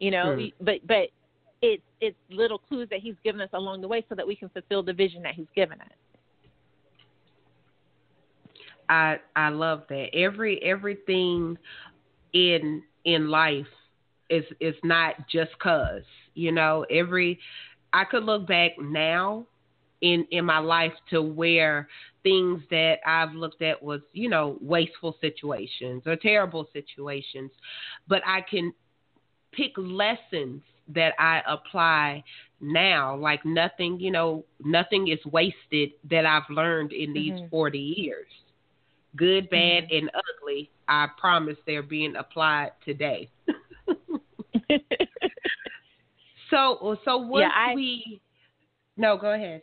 [0.00, 1.08] You know, we- but but
[1.66, 4.48] it's it's little clues that He's given us along the way so that we can
[4.50, 5.88] fulfill the vision that He's given us.
[8.88, 10.08] I I love that.
[10.14, 11.58] Every everything
[12.32, 13.66] in in life
[14.30, 17.38] is is not just cuz, you know, every
[17.92, 19.46] I could look back now
[20.00, 21.88] in in my life to where
[22.22, 27.50] things that I've looked at was, you know, wasteful situations or terrible situations,
[28.08, 28.72] but I can
[29.52, 30.62] pick lessons
[30.94, 32.22] that I apply
[32.60, 37.50] now like nothing, you know, nothing is wasted that I've learned in these Mhm.
[37.50, 38.26] 40 years
[39.16, 39.98] good, bad, Mhm.
[39.98, 43.30] and ugly, I promise they're being applied today.
[46.50, 48.20] so, so once Yeah, I- we,
[48.96, 49.62] no, go ahead.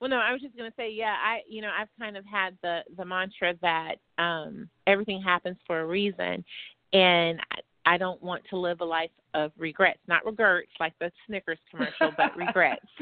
[0.00, 2.24] Well, no, I was just going to say, yeah, I, you know, I've kind of
[2.24, 6.44] had the the mantra that um, everything happens for a reason,
[6.92, 7.40] and
[7.92, 12.12] I, don't want to live a life of regrets, not regrets like the Snickers commercial,
[12.16, 12.86] but regrets.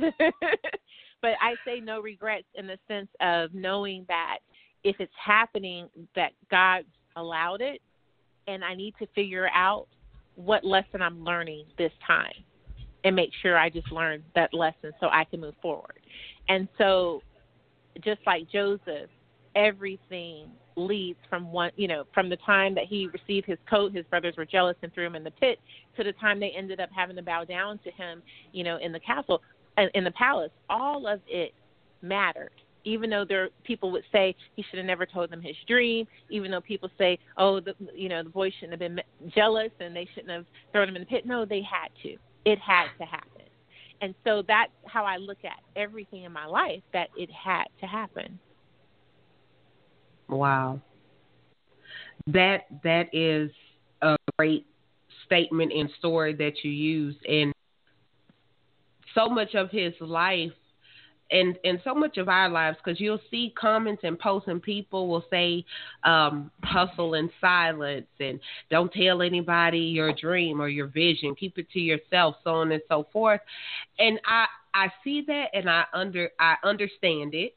[1.23, 4.39] but I say no regrets in the sense of knowing that
[4.85, 6.85] if it's happening, that God
[7.17, 7.81] allowed it,
[8.47, 9.89] and I need to figure out
[10.37, 12.33] what lesson I'm learning this time,
[13.05, 15.99] and make sure I just learn that lesson so I can move forward.
[16.49, 17.23] And so,
[18.05, 19.11] just like Joseph,
[19.57, 24.05] everything leads from one, you know, from the time that he received his coat, his
[24.07, 25.59] brothers were jealous and threw him in the pit,
[25.97, 28.93] to the time they ended up having to bow down to him, you know, in
[28.93, 29.43] the castle,
[29.79, 30.51] uh, in the palace.
[30.69, 31.53] All of it
[32.03, 32.51] mattered.
[32.85, 36.53] Even though there people would say he should have never told them his dream, even
[36.53, 39.01] though people say, oh, the, you know, the boy shouldn't have been
[39.35, 41.27] jealous and they shouldn't have thrown him in the pit.
[41.27, 42.17] No, they had to.
[42.45, 43.43] It had to happen.
[44.01, 47.87] And so that's how I look at everything in my life that it had to
[47.87, 48.39] happen.
[50.29, 50.81] Wow.
[52.27, 53.51] That that is
[54.03, 54.67] a great
[55.25, 57.25] statement and story that you used.
[57.27, 57.53] And
[59.15, 60.53] so much of his life
[61.31, 65.09] and and so much of our lives because you'll see comments and posts and people
[65.09, 65.65] will say
[66.05, 68.39] um, hustle in silence and
[68.71, 71.35] don't tell anybody your dream or your vision.
[71.35, 73.41] Keep it to yourself so on and so forth.
[73.99, 77.55] And i i see that and i under i understand it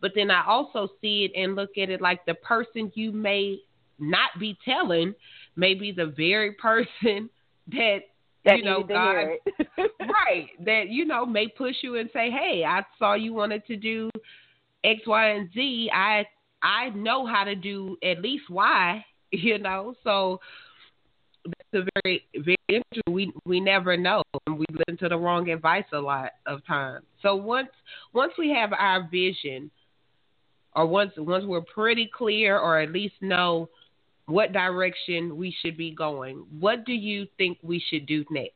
[0.00, 3.58] but then i also see it and look at it like the person you may
[3.98, 5.14] not be telling
[5.56, 7.30] may be the very person
[7.68, 8.00] that
[8.46, 9.26] that you know, God,
[10.00, 10.48] right?
[10.64, 14.08] That you know may push you and say, "Hey, I saw you wanted to do
[14.84, 15.90] X, Y, and Z.
[15.92, 16.24] I
[16.62, 19.04] I know how to do at least Y.
[19.32, 20.40] You know, so
[21.44, 23.12] that's a very very interesting.
[23.12, 27.04] We we never know, and we listen to the wrong advice a lot of times.
[27.22, 27.68] So once
[28.14, 29.68] once we have our vision,
[30.76, 33.68] or once once we're pretty clear, or at least know
[34.26, 36.44] what direction we should be going.
[36.60, 38.52] What do you think we should do next?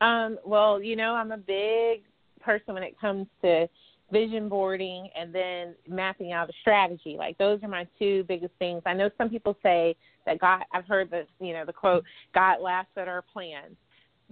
[0.00, 2.02] Um, well, you know, I'm a big
[2.40, 3.68] person when it comes to
[4.10, 7.16] vision boarding and then mapping out a strategy.
[7.18, 8.82] Like those are my two biggest things.
[8.84, 12.60] I know some people say that God I've heard the you know, the quote, God
[12.60, 13.76] laughs at our plans.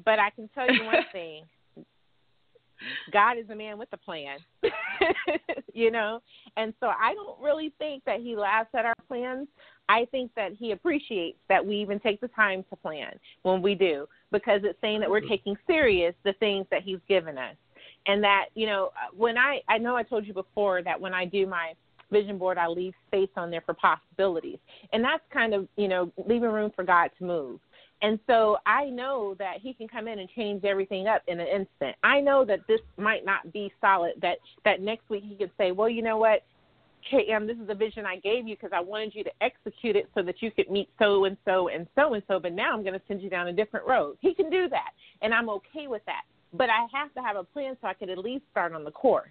[0.05, 1.45] But I can tell you one thing.
[3.13, 4.39] God is a man with a plan,
[5.73, 6.21] you know?
[6.57, 9.49] And so I don't really think that he laughs at our plans.
[9.89, 13.13] I think that he appreciates that we even take the time to plan
[13.43, 15.31] when we do, because it's saying that we're mm-hmm.
[15.31, 17.57] taking serious the things that he's given us.
[18.07, 21.25] And that, you know, when I, I know I told you before that when I
[21.25, 21.73] do my
[22.11, 24.59] vision board, I leave space on there for possibilities.
[24.93, 27.61] And that's kind of, you know, leaving room for God to move.
[28.01, 31.49] And so I know that he can come in and change everything up in an
[31.49, 31.97] instant.
[32.05, 34.13] I know that this might not be solid.
[34.23, 36.45] That that next week he could say, well, you know what,
[37.13, 40.09] KM, this is the vision I gave you because I wanted you to execute it
[40.15, 42.39] so that you could meet so and so and so and so.
[42.39, 44.17] But now I'm going to send you down a different road.
[44.21, 44.91] He can do that,
[45.23, 46.23] and I'm okay with that.
[46.53, 48.91] But I have to have a plan so I could at least start on the
[48.91, 49.31] course.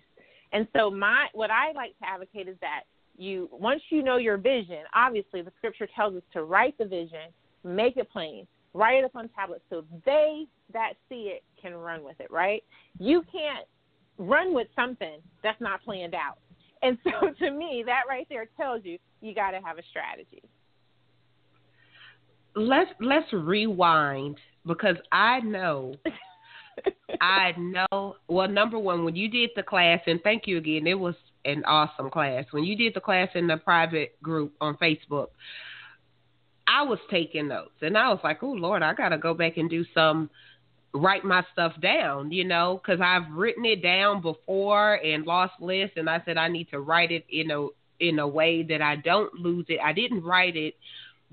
[0.54, 2.82] And so my what I like to advocate is that
[3.18, 7.32] you once you know your vision, obviously the scripture tells us to write the vision,
[7.64, 12.04] make it plain, write it up on tablets so they that see it can run
[12.04, 12.64] with it, right?
[13.00, 13.66] You can't
[14.18, 16.38] run with something that's not planned out.
[16.82, 20.44] And so to me, that right there tells you you got to have a strategy.
[22.56, 25.94] Let's let's rewind because I know
[27.22, 30.98] I know well number 1 when you did the class and thank you again it
[30.98, 31.14] was
[31.46, 32.46] an awesome class.
[32.52, 35.28] When you did the class in the private group on Facebook,
[36.68, 39.58] I was taking notes and I was like, oh Lord, I got to go back
[39.58, 40.30] and do some
[40.94, 45.98] write my stuff down, you know, because I've written it down before and lost lists,
[45.98, 47.68] and I said I need to write it in a
[48.00, 49.80] in a way that I don't lose it.
[49.84, 50.76] I didn't write it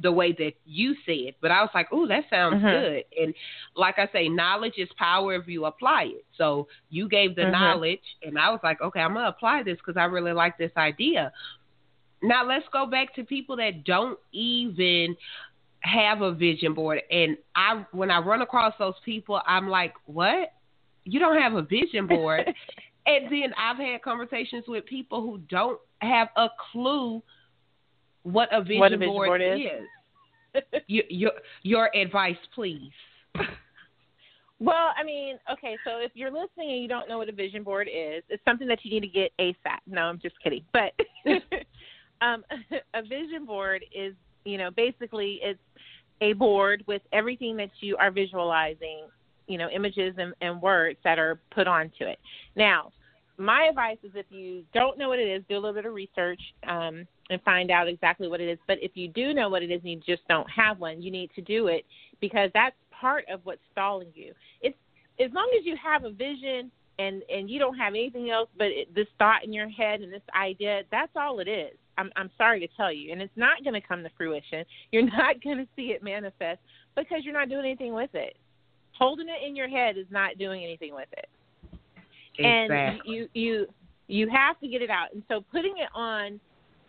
[0.02, 2.66] the way that you said, but I was like, oh, that sounds mm-hmm.
[2.66, 3.04] good.
[3.20, 3.34] And
[3.76, 6.24] like I say, knowledge is power if you apply it.
[6.36, 7.52] So you gave the mm-hmm.
[7.52, 10.72] knowledge, and I was like, okay, I'm gonna apply this because I really like this
[10.76, 11.32] idea.
[12.24, 15.16] Now let's go back to people that don't even
[15.80, 20.52] have a vision board and I when I run across those people I'm like, "What?
[21.04, 22.46] You don't have a vision board?"
[23.06, 27.22] and then I've had conversations with people who don't have a clue
[28.22, 29.60] what a vision, what a vision board, board, is.
[30.54, 30.82] is.
[30.86, 31.32] your, your
[31.62, 32.92] your advice, please.
[34.60, 37.62] Well, I mean, okay, so if you're listening and you don't know what a vision
[37.62, 39.80] board is, it's something that you need to get ASAP.
[39.86, 40.64] No, I'm just kidding.
[40.72, 40.92] But
[42.20, 42.44] um,
[42.94, 45.60] a vision board is, you know, basically it's
[46.20, 49.06] a board with everything that you are visualizing,
[49.46, 52.18] you know, images and, and words that are put onto it.
[52.56, 52.92] Now,
[53.36, 55.92] my advice is if you don't know what it is, do a little bit of
[55.92, 58.58] research um, and find out exactly what it is.
[58.66, 61.10] But if you do know what it is and you just don't have one, you
[61.10, 61.84] need to do it
[62.20, 64.32] because that's part of what's stalling you.
[64.62, 64.76] It's
[65.18, 68.68] as long as you have a vision and and you don't have anything else but
[68.68, 71.72] it, this thought in your head and this idea, that's all it is.
[71.98, 74.64] I'm I'm sorry to tell you, and it's not going to come to fruition.
[74.92, 76.60] You're not going to see it manifest
[76.96, 78.36] because you're not doing anything with it.
[78.92, 81.28] Holding it in your head is not doing anything with it.
[82.38, 82.76] Exactly.
[82.76, 83.66] And you you
[84.06, 85.12] you have to get it out.
[85.12, 86.38] And so putting it on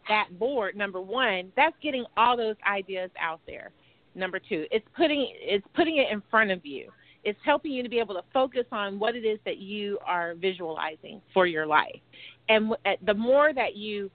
[0.08, 3.72] that board, number one, that's getting all those ideas out there.
[4.14, 6.92] Number two, it's putting it's putting it in front of you.
[7.26, 10.36] It's helping you to be able to focus on what it is that you are
[10.36, 12.00] visualizing for your life.
[12.48, 12.74] And
[13.06, 14.10] the more that you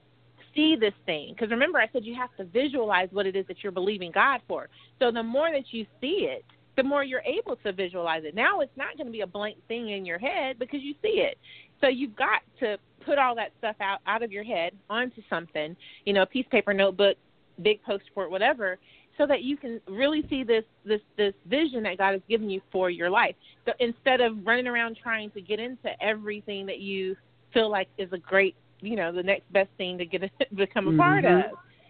[0.55, 3.63] see this thing, because remember I said you have to visualize what it is that
[3.63, 4.69] you're believing God for.
[5.01, 6.45] So the more that you see it,
[6.77, 8.35] the more you're able to visualize it.
[8.35, 11.21] Now it's not going to be a blank thing in your head because you see
[11.21, 11.37] it.
[11.81, 15.77] So you've got to put all that stuff out out of your head onto something,
[16.05, 17.17] you know, a piece of paper, notebook,
[17.63, 18.79] big post whatever,
[19.21, 22.62] so that you can really see this this this vision that God has given you
[22.73, 23.35] for your life.
[23.66, 27.14] So instead of running around trying to get into everything that you
[27.53, 30.87] feel like is a great, you know, the next best thing to get a, become
[30.87, 31.01] a mm-hmm.
[31.01, 31.43] part of.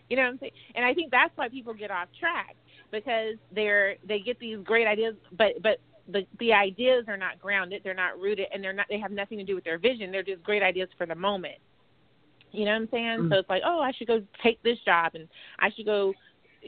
[0.09, 0.53] You know what I'm saying?
[0.75, 2.57] And I think that's why people get off track
[2.91, 5.79] because they're they get these great ideas, but but
[6.09, 9.39] the the ideas are not grounded, they're not rooted, and they're not they have nothing
[9.39, 10.11] to do with their vision.
[10.11, 11.59] They're just great ideas for the moment.
[12.51, 13.19] You know what I'm saying?
[13.19, 13.33] Mm-hmm.
[13.33, 15.29] So it's like, oh, I should go take this job, and
[15.61, 16.13] I should go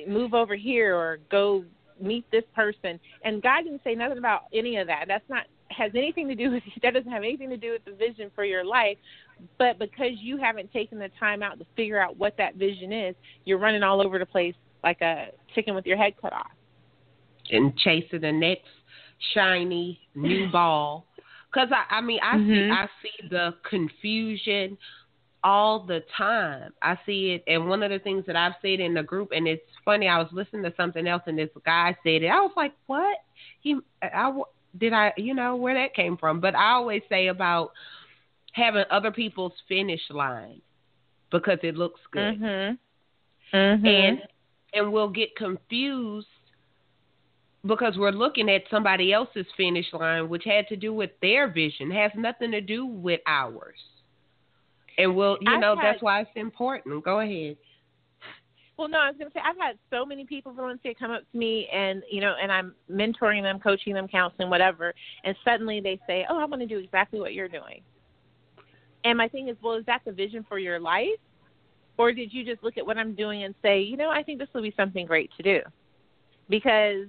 [0.08, 1.64] move over here, or go
[2.00, 2.98] meet this person.
[3.24, 5.04] And God didn't say nothing about any of that.
[5.08, 7.92] That's not has anything to do with that doesn't have anything to do with the
[7.92, 8.98] vision for your life
[9.56, 13.14] but because you haven't taken the time out to figure out what that vision is
[13.46, 16.50] you're running all over the place like a chicken with your head cut off.
[17.50, 18.68] And chasing the next
[19.34, 21.06] shiny new ball.
[21.52, 22.50] Because I, I mean, I mm-hmm.
[22.50, 24.78] see, I see the confusion
[25.44, 26.72] all the time.
[26.82, 29.46] I see it, and one of the things that I've said in the group, and
[29.48, 30.08] it's funny.
[30.08, 32.28] I was listening to something else, and this guy said it.
[32.28, 33.18] I was like, "What?
[33.60, 33.78] He?
[34.02, 34.32] I
[34.78, 35.12] did I?
[35.16, 37.72] You know where that came from?" But I always say about
[38.52, 40.60] having other people's finish line
[41.30, 42.40] because it looks good.
[42.40, 43.56] Mm-hmm.
[43.56, 43.86] Mm-hmm.
[43.86, 44.18] And
[44.74, 46.26] and we'll get confused
[47.66, 51.90] because we're looking at somebody else's finish line, which had to do with their vision,
[51.90, 53.78] has nothing to do with ours.
[54.98, 57.04] And we'll, you know, had, that's why it's important.
[57.04, 57.56] Go ahead.
[58.78, 61.22] Well, no, I was going to say I've had so many people, Valencia, come up
[61.30, 65.80] to me, and you know, and I'm mentoring them, coaching them, counseling, whatever, and suddenly
[65.80, 67.82] they say, "Oh, I want to do exactly what you're doing."
[69.04, 71.08] And my thing is, well, is that the vision for your life?
[71.98, 74.38] Or did you just look at what I'm doing and say, you know, I think
[74.38, 75.60] this will be something great to do?
[76.48, 77.06] Because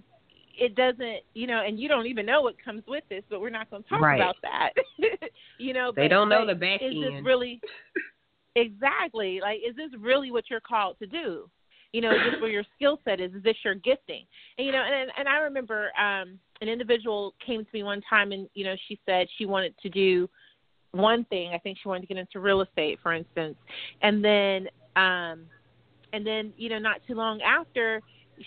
[0.58, 3.49] it doesn't, you know, and you don't even know what comes with this, but we're
[3.49, 4.16] not going to talk right.
[4.16, 4.72] about that.
[5.58, 7.04] you know, they but, don't know the back is end.
[7.04, 7.60] This really,
[8.56, 9.39] exactly.
[9.41, 11.49] Like, is this really what you're called to do?
[11.91, 13.34] You know, is this where your skill set is?
[13.34, 14.26] Is this your gifting?
[14.58, 18.32] And you know, and and I remember um an individual came to me one time
[18.32, 20.28] and you know she said she wanted to do
[20.91, 21.51] one thing.
[21.54, 23.56] I think she wanted to get into real estate, for instance,
[24.01, 25.45] and then um,
[26.14, 28.01] and then you know not too long after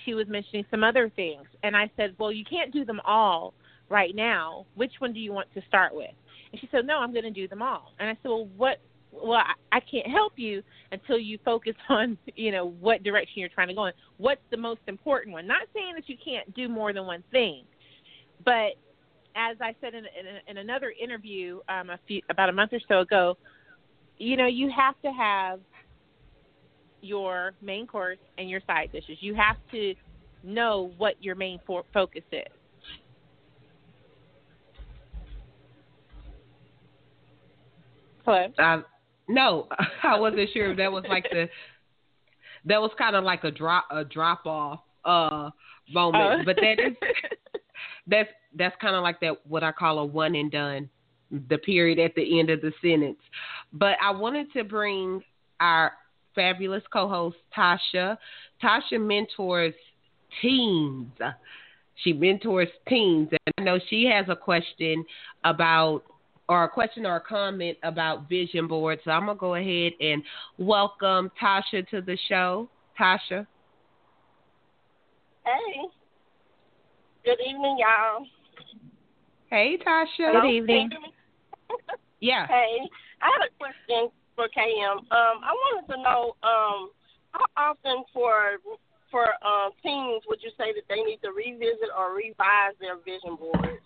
[0.04, 3.54] she was mentioning some other things, and I said, well, you can't do them all
[3.88, 4.66] right now.
[4.74, 6.10] Which one do you want to start with?
[6.52, 7.92] And she said, no, I'm going to do them all.
[7.98, 8.78] And I said, well, what?
[9.12, 10.62] Well, I, I can't help you
[10.92, 13.92] until you focus on, you know, what direction you're trying to go in.
[14.18, 15.46] What's the most important one?
[15.46, 17.64] Not saying that you can't do more than one thing,
[18.44, 18.74] but
[19.36, 22.80] as I said in, in, in another interview um, a few about a month or
[22.88, 23.36] so ago,
[24.18, 25.60] you know, you have to have
[27.00, 29.18] your main course and your side dishes.
[29.20, 29.94] You have to
[30.42, 32.44] know what your main for- focus is.
[38.24, 38.46] Hello.
[38.58, 38.82] Uh,
[39.28, 39.68] no,
[40.02, 41.48] I wasn't sure if that was like the
[42.64, 45.50] that was kind of like a drop a drop off uh
[45.92, 46.42] moment, oh.
[46.44, 46.96] but that is
[48.06, 50.88] that's that's kind of like that what I call a one and done,
[51.30, 53.18] the period at the end of the sentence.
[53.72, 55.22] But I wanted to bring
[55.60, 55.92] our
[56.36, 58.16] fabulous co-host Tosha.
[58.62, 59.74] Tosha mentors
[60.40, 61.10] teens.
[62.04, 65.04] She mentors teens, and I know she has a question
[65.44, 66.02] about
[66.48, 69.00] or a question or a comment about vision boards.
[69.04, 70.22] So I'm gonna go ahead and
[70.58, 72.68] welcome Tosha to the show.
[73.00, 73.46] Tosha.
[75.44, 75.88] Hey.
[77.24, 78.26] Good evening, y'all.
[79.50, 80.40] Hey, Tosha.
[80.40, 80.90] Good evening.
[82.20, 82.46] yeah.
[82.48, 82.78] Hey,
[83.20, 84.98] I have a question for KM.
[84.98, 86.90] Um, I wanted to know um,
[87.32, 88.58] how often for
[89.10, 93.36] for uh, teens would you say that they need to revisit or revise their vision
[93.36, 93.82] boards?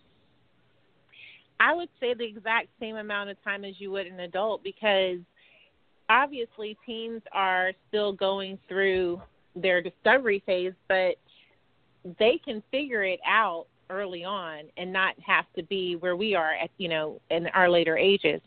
[1.61, 5.18] I would say the exact same amount of time as you would an adult because
[6.09, 9.20] obviously teens are still going through
[9.55, 11.16] their discovery phase, but
[12.18, 16.55] they can figure it out early on and not have to be where we are
[16.55, 18.40] at you know in our later ages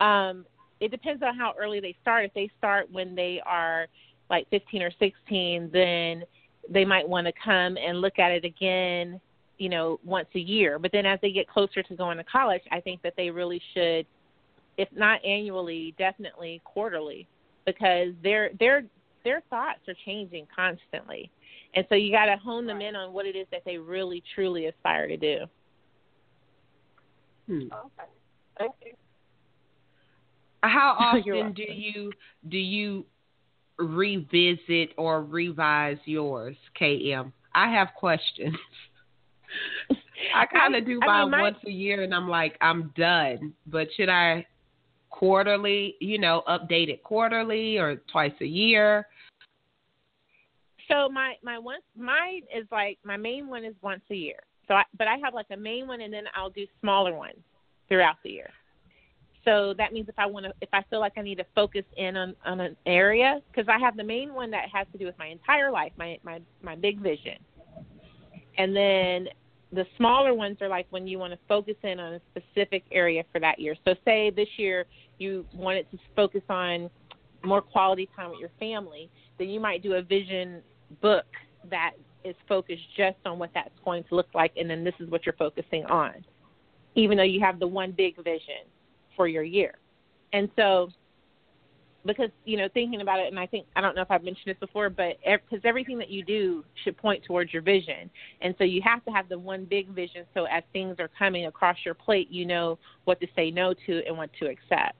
[0.00, 0.44] um
[0.80, 3.86] it depends on how early they start if they start when they are
[4.30, 6.22] like 15 or 16 then
[6.70, 9.20] they might want to come and look at it again
[9.58, 12.62] you know once a year but then as they get closer to going to college
[12.70, 14.06] i think that they really should
[14.76, 17.26] if not annually definitely quarterly
[17.66, 18.84] because their their
[19.24, 21.30] their thoughts are changing constantly.
[21.74, 24.22] And so you got to hone them in on what it is that they really
[24.34, 25.38] truly aspire to do.
[27.46, 27.60] Hmm.
[27.62, 28.08] Okay.
[28.58, 28.92] Thank you.
[30.62, 32.12] How often do you
[32.48, 33.06] do you
[33.78, 37.32] revisit or revise yours, KM?
[37.54, 38.56] I have questions.
[40.34, 43.54] I kind of do mine mean, once a year, and I'm like, I'm done.
[43.66, 44.46] But should I
[45.10, 49.06] quarterly, you know, update it quarterly or twice a year?
[50.88, 54.40] So my my once mine is like my main one is once a year.
[54.66, 57.38] So I, but I have like a main one, and then I'll do smaller ones
[57.88, 58.50] throughout the year.
[59.48, 61.84] So that means if I want to, if I feel like I need to focus
[61.96, 65.06] in on on an area, because I have the main one that has to do
[65.06, 67.38] with my entire life, my my my big vision,
[68.58, 69.28] and then
[69.72, 73.24] the smaller ones are like when you want to focus in on a specific area
[73.32, 73.74] for that year.
[73.86, 74.84] So say this year
[75.18, 76.90] you wanted to focus on
[77.42, 80.62] more quality time with your family, then you might do a vision
[81.00, 81.26] book
[81.70, 81.92] that
[82.24, 85.24] is focused just on what that's going to look like and then this is what
[85.24, 86.12] you're focusing on.
[86.94, 88.66] Even though you have the one big vision
[89.18, 89.74] for your year.
[90.32, 90.88] And so
[92.06, 94.46] because you know thinking about it and i think i don't know if i've mentioned
[94.46, 98.08] this before but because everything that you do should point towards your vision
[98.40, 101.46] and so you have to have the one big vision so as things are coming
[101.46, 104.96] across your plate you know what to say no to and what to accept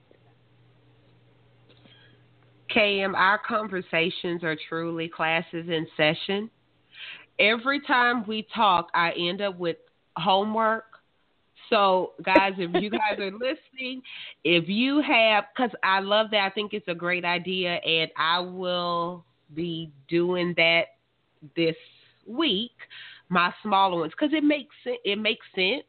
[2.75, 6.51] KM, our conversations are truly classes in session.
[7.39, 9.77] Every time we talk, I end up with
[10.17, 10.88] homework
[11.69, 14.01] so, guys, if you guys are listening,
[14.43, 18.39] if you have, because I love that, I think it's a great idea, and I
[18.39, 20.83] will be doing that
[21.55, 21.75] this
[22.25, 22.71] week,
[23.29, 25.83] my smaller ones, because it makes it makes sense.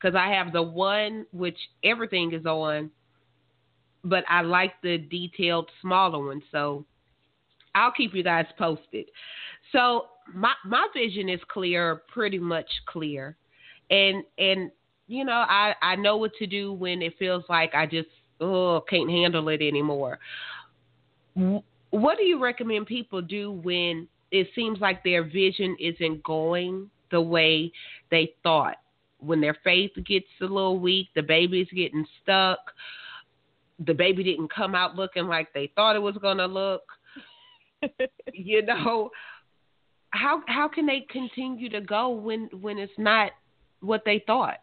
[0.00, 2.90] Because I have the one which everything is on,
[4.02, 6.42] but I like the detailed smaller one.
[6.50, 6.84] So
[7.74, 9.06] I'll keep you guys posted.
[9.70, 13.36] So my my vision is clear, pretty much clear
[13.92, 14.70] and and
[15.06, 18.08] you know I I know what to do when it feels like I just
[18.40, 20.18] oh can't handle it anymore.
[21.90, 27.20] What do you recommend people do when it seems like their vision isn't going the
[27.20, 27.70] way
[28.10, 28.76] they thought?
[29.18, 32.58] When their faith gets a little weak, the baby's getting stuck,
[33.86, 36.82] the baby didn't come out looking like they thought it was going to look.
[38.32, 39.10] you know,
[40.10, 43.32] how how can they continue to go when when it's not
[43.82, 44.58] what they thought.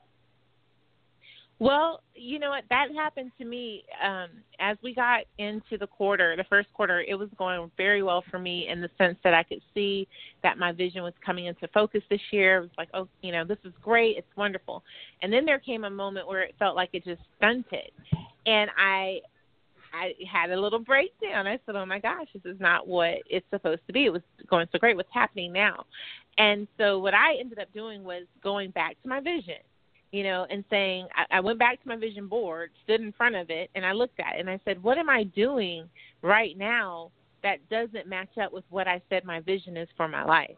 [1.61, 2.63] Well, you know what?
[2.69, 4.29] That happened to me um,
[4.61, 7.01] as we got into the quarter, the first quarter.
[7.01, 10.07] It was going very well for me in the sense that I could see
[10.41, 12.59] that my vision was coming into focus this year.
[12.59, 14.15] It was like, oh, you know, this is great.
[14.17, 14.83] It's wonderful.
[15.21, 17.91] And then there came a moment where it felt like it just stunted,
[18.45, 19.19] and I,
[19.93, 21.45] I had a little breakdown.
[21.45, 24.05] I said, oh my gosh, this is not what it's supposed to be.
[24.05, 24.95] It was going so great.
[24.95, 25.85] What's happening now?
[26.39, 29.59] And so what I ended up doing was going back to my vision,
[30.11, 33.35] you know, and saying I, I went back to my vision board, stood in front
[33.35, 35.89] of it, and I looked at it and I said, what am I doing
[36.21, 37.11] right now
[37.43, 40.55] that doesn't match up with what I said my vision is for my life?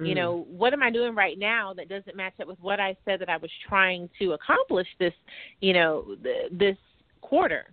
[0.00, 0.08] Mm.
[0.08, 2.96] You know, what am I doing right now that doesn't match up with what I
[3.04, 5.14] said that I was trying to accomplish this,
[5.60, 6.76] you know, th- this
[7.20, 7.66] quarter?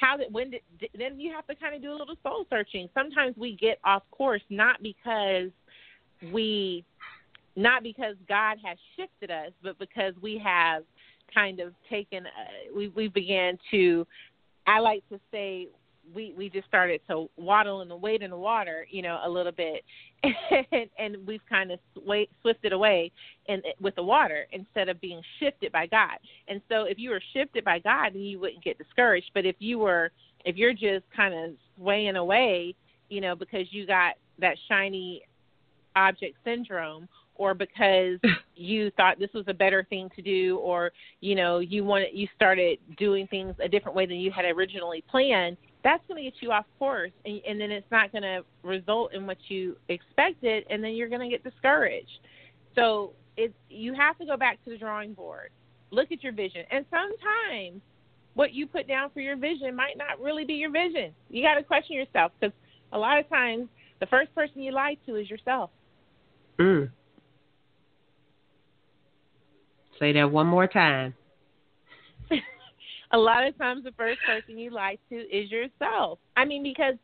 [0.00, 0.60] how did when did
[0.96, 4.02] then you have to kind of do a little soul searching sometimes we get off
[4.10, 5.50] course not because
[6.32, 6.84] we
[7.56, 10.84] not because God has shifted us, but because we have
[11.34, 14.06] kind of taken uh, we we began to
[14.66, 15.68] I like to say
[16.14, 19.28] we we just started to waddle in the weight in the water, you know, a
[19.28, 19.84] little bit,
[20.72, 23.12] and, and we've kind of sway, swifted away
[23.46, 26.18] in with the water instead of being shifted by God.
[26.48, 29.30] And so, if you were shifted by God, then you wouldn't get discouraged.
[29.34, 30.10] But if you were,
[30.44, 32.74] if you're just kind of swaying away,
[33.08, 35.22] you know, because you got that shiny
[35.96, 38.18] object syndrome or because
[38.54, 42.28] you thought this was a better thing to do or you know you wanted you
[42.36, 46.42] started doing things a different way than you had originally planned that's going to get
[46.42, 50.64] you off course and, and then it's not going to result in what you expected
[50.68, 52.20] and then you're going to get discouraged.
[52.74, 55.50] So it's you have to go back to the drawing board.
[55.90, 56.64] Look at your vision.
[56.70, 57.80] And sometimes
[58.34, 61.12] what you put down for your vision might not really be your vision.
[61.30, 62.54] You got to question yourself because
[62.92, 63.68] a lot of times
[64.00, 65.70] the first person you lie to is yourself
[66.60, 66.90] Mm.
[69.98, 71.14] Say that one more time.
[73.12, 76.18] a lot of times, the first person you lie to is yourself.
[76.36, 76.94] I mean, because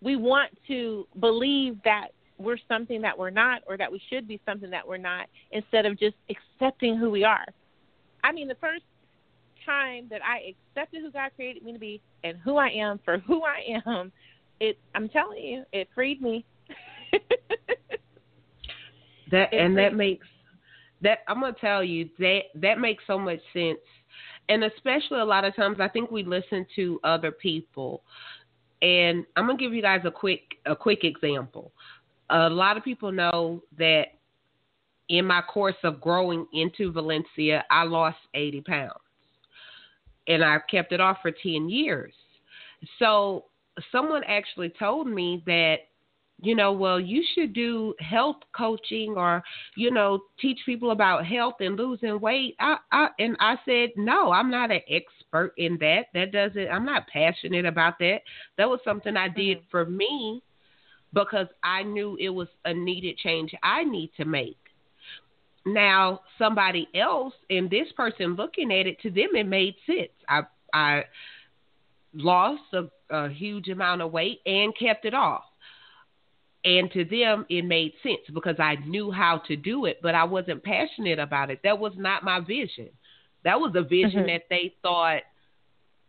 [0.00, 2.08] we want to believe that
[2.38, 5.84] we're something that we're not, or that we should be something that we're not, instead
[5.84, 7.44] of just accepting who we are.
[8.24, 8.82] I mean, the first
[9.66, 13.18] time that I accepted who God created me to be and who I am for
[13.18, 14.10] who I am,
[14.58, 16.44] it I'm telling you, it freed me.
[19.32, 20.26] that it and that makes
[21.00, 23.80] that I'm gonna tell you that that makes so much sense.
[24.48, 28.02] And especially a lot of times I think we listen to other people
[28.82, 31.72] and I'm gonna give you guys a quick a quick example.
[32.30, 34.06] A lot of people know that
[35.08, 38.92] in my course of growing into Valencia, I lost 80 pounds.
[40.26, 42.14] And I kept it off for 10 years.
[42.98, 43.46] So
[43.90, 45.88] someone actually told me that,
[46.42, 49.42] you know, well, you should do health coaching or,
[49.76, 52.56] you know, teach people about health and losing weight.
[52.58, 56.06] I, I and I said, no, I'm not an expert in that.
[56.14, 58.22] That doesn't, I'm not passionate about that.
[58.58, 59.70] That was something I did Mhm.
[59.70, 60.42] for me
[61.12, 64.58] because I knew it was a needed change I need to make.
[65.64, 70.10] Now, somebody else and this person looking at it, to them it made sense.
[70.28, 70.42] I
[70.74, 71.04] I
[72.14, 75.44] lost a, a huge amount of weight and kept it off.
[76.64, 80.24] And to them, it made sense because I knew how to do it, but I
[80.24, 81.60] wasn't passionate about it.
[81.64, 82.88] That was not my vision.
[83.42, 84.26] That was a vision Mhm.
[84.26, 85.22] that they thought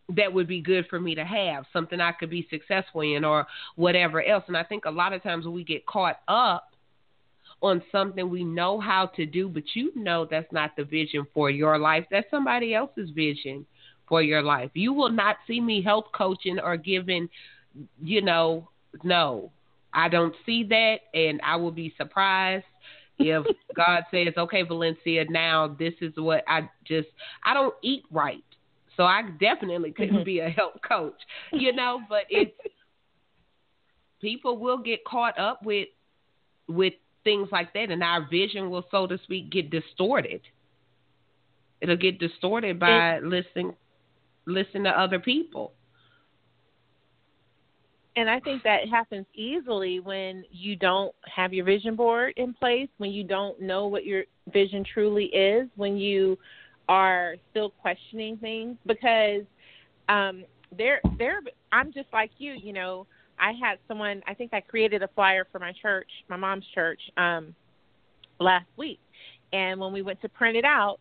[0.09, 3.47] that would be good for me to have, something I could be successful in or
[3.75, 4.43] whatever else.
[4.47, 6.75] And I think a lot of times we get caught up
[7.61, 11.49] on something we know how to do, but you know that's not the vision for
[11.49, 13.65] your life, that's somebody else's vision
[14.05, 14.69] for your life.
[14.73, 17.29] You will not see me health coaching or giving,
[18.01, 18.69] you know,
[19.03, 19.49] no.
[19.93, 22.65] I don't see that, and I will be surprised
[23.19, 27.09] if God says, "Okay, Valencia, now this is what I just
[27.45, 28.43] I don't eat right."
[28.97, 30.25] So I definitely couldn't Mhm.
[30.25, 31.19] be a health coach,
[31.51, 32.53] you know, but it's
[34.21, 35.87] people will get caught up with
[36.67, 40.41] with things like that and our vision will so to speak get distorted.
[41.81, 43.75] It'll get distorted by listening
[44.45, 45.73] listening to other people.
[48.15, 52.89] And I think that happens easily when you don't have your vision board in place,
[52.97, 56.37] when you don't know what your vision truly is, when you
[56.89, 59.43] are still questioning things because
[60.09, 60.43] um
[60.77, 61.39] there there
[61.71, 63.07] I'm just like you, you know,
[63.39, 66.99] I had someone I think I created a flyer for my church, my mom's church,
[67.17, 67.55] um
[68.39, 68.99] last week.
[69.53, 70.99] And when we went to print it out,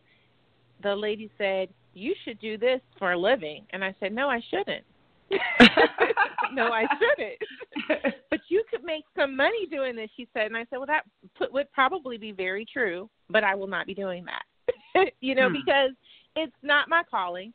[0.81, 4.41] the lady said, "You should do this for a living." And I said, "No, I
[4.49, 4.85] shouldn't."
[6.53, 8.13] no, I shouldn't.
[8.29, 10.47] but you could make some money doing this, she said.
[10.47, 11.03] And I said, well, that
[11.37, 15.11] put, would probably be very true, but I will not be doing that.
[15.21, 15.53] you know, Hmm.
[15.53, 15.91] because
[16.35, 17.53] it's not my calling.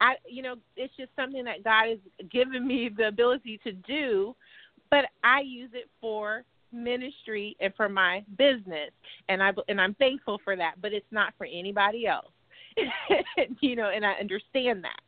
[0.00, 1.98] I, you know, it's just something that God has
[2.30, 4.34] given me the ability to do,
[4.90, 8.90] but I use it for ministry and for my business,
[9.28, 10.74] and I and I'm thankful for that.
[10.82, 12.32] But it's not for anybody else,
[13.60, 15.00] you know, and I understand that.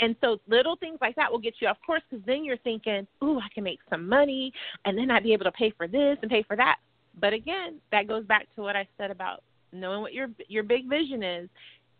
[0.00, 3.06] And so little things like that will get you off course because then you're thinking,
[3.22, 4.52] ooh, I can make some money
[4.84, 6.76] and then I'd be able to pay for this and pay for that.
[7.20, 9.42] But again, that goes back to what I said about
[9.72, 11.48] knowing what your your big vision is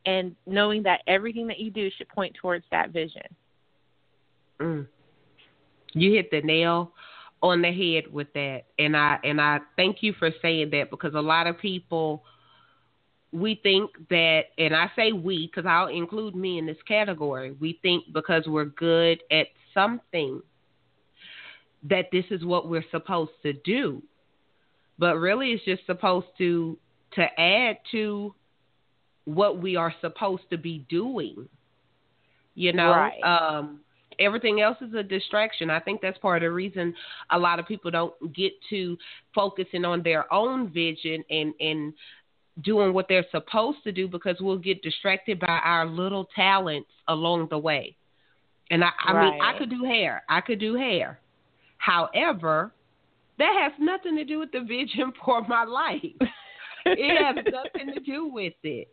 [0.06, 3.22] and knowing that everything that you do should point towards that vision.
[4.60, 4.86] Mm.
[5.92, 6.92] You hit the nail
[7.42, 11.14] on the head with that, and I and I thank you for saying that because
[11.14, 12.24] a lot of people
[13.34, 17.56] we think that, and I say we because I'll include me in this category.
[17.60, 20.40] We think because we're good at something
[21.88, 24.02] that this is what we're supposed to do,
[24.98, 26.78] but really it's just supposed to
[27.14, 28.34] to add to
[29.24, 31.48] what we are supposed to be doing.
[32.54, 33.22] You know, Right.
[33.24, 33.80] um,
[34.20, 35.70] everything else is a distraction.
[35.70, 36.94] I think that's part of the reason
[37.30, 38.96] a lot of people don't get to
[39.34, 41.92] focusing on their own vision and and
[42.62, 47.48] doing what they're supposed to do because we'll get distracted by our little talents along
[47.50, 47.96] the way.
[48.70, 50.22] And I, I mean, I could do hair.
[50.28, 51.20] I could do hair.
[51.78, 52.72] However,
[53.38, 56.00] that has nothing to do with the vision for my life.
[56.86, 58.88] it has nothing to do with it.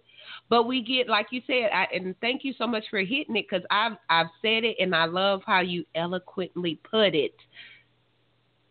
[0.49, 3.45] But we get, like you said, I, and thank you so much for hitting it
[3.49, 7.35] because I've I've said it and I love how you eloquently put it.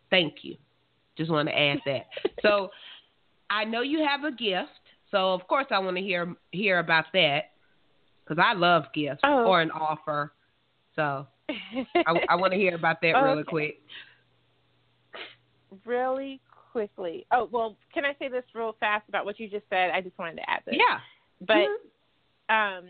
[0.09, 0.55] Thank you.
[1.17, 2.05] Just want to add that.
[2.41, 2.69] so
[3.49, 4.69] I know you have a gift,
[5.11, 7.51] so of course I want to hear hear about that
[8.23, 9.45] because I love gifts Oh.
[9.45, 10.33] or an offer.
[10.95, 13.49] So I, I want to hear about that really Okay.
[13.49, 13.81] quick.
[15.85, 16.41] really
[16.71, 17.25] quickly.
[17.31, 19.91] Oh, well, can I say this real fast about what you just said?
[19.91, 20.75] I just wanted to add this.
[20.77, 20.99] Yeah.
[21.45, 22.89] But Mhm.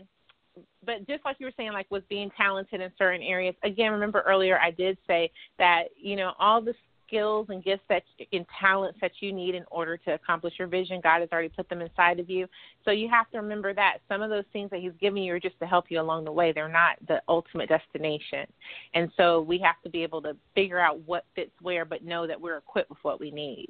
[0.84, 4.20] but just like you were saying like with being talented in certain areas again remember
[4.22, 6.74] earlier i did say that you know all the
[7.12, 8.02] skills and gifts that
[8.32, 11.00] and talents that you need in order to accomplish your vision.
[11.02, 12.46] God has already put them inside of you.
[12.84, 15.40] So you have to remember that some of those things that He's giving you are
[15.40, 16.52] just to help you along the way.
[16.52, 18.46] They're not the ultimate destination.
[18.94, 22.26] And so we have to be able to figure out what fits where, but know
[22.26, 23.68] that we're equipped with what we need.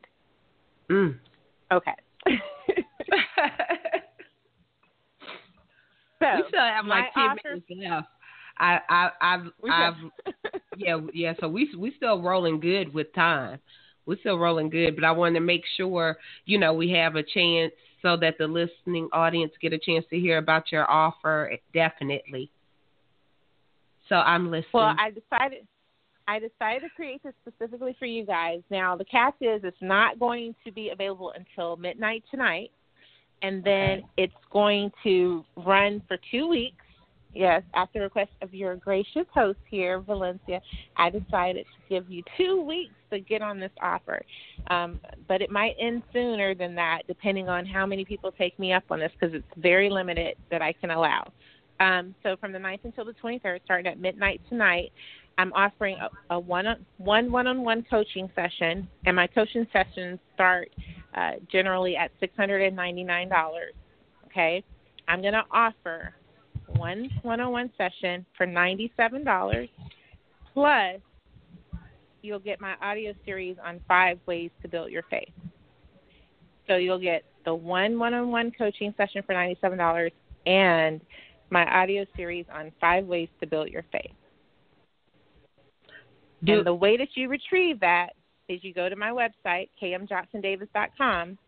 [0.88, 1.18] Mm.
[1.72, 1.94] Okay.
[2.26, 2.36] so
[6.36, 8.06] we still have like ten author, minutes left.
[8.58, 9.94] I, I, I've, I've,
[10.76, 11.34] yeah, yeah.
[11.40, 13.58] So we we still rolling good with time.
[14.06, 17.22] We're still rolling good, but I want to make sure you know we have a
[17.22, 17.72] chance
[18.02, 21.50] so that the listening audience get a chance to hear about your offer.
[21.52, 22.50] Eh, definitely.
[24.08, 24.66] So I'm listening.
[24.74, 25.66] Well, I decided
[26.28, 28.60] I decided to create this specifically for you guys.
[28.70, 32.70] Now the catch is it's not going to be available until midnight tonight,
[33.42, 34.06] and then Okay.
[34.16, 36.81] it's going to run for two weeks.
[37.34, 40.60] Yes, at the request of your gracious host here, Valencia,
[40.96, 44.22] I decided to give you two weeks to get on this offer.
[44.68, 48.72] Um, but it might end sooner than that, depending on how many people take me
[48.72, 51.32] up on this, because it's very limited that I can allow.
[51.80, 54.92] Um, so from the 9th until the 23rd, starting at midnight tonight,
[55.38, 56.66] I'm offering a, a one
[56.98, 60.68] one one-on-one coaching session, and my coaching sessions start
[61.14, 63.30] uh, generally at $699.
[64.26, 64.62] Okay,
[65.08, 66.14] I'm going to offer
[66.82, 69.68] one one-on-one session for $97
[70.52, 71.00] plus
[72.22, 75.32] you'll get my audio series on five ways to build your faith.
[76.66, 80.10] So you'll get the one one-on-one coaching session for $97
[80.46, 81.00] and
[81.50, 84.10] my audio series on five ways to build your faith.
[86.42, 88.10] Do- and the way that you retrieve that
[88.48, 91.38] is you go to my website, kmjohnsondavis.com,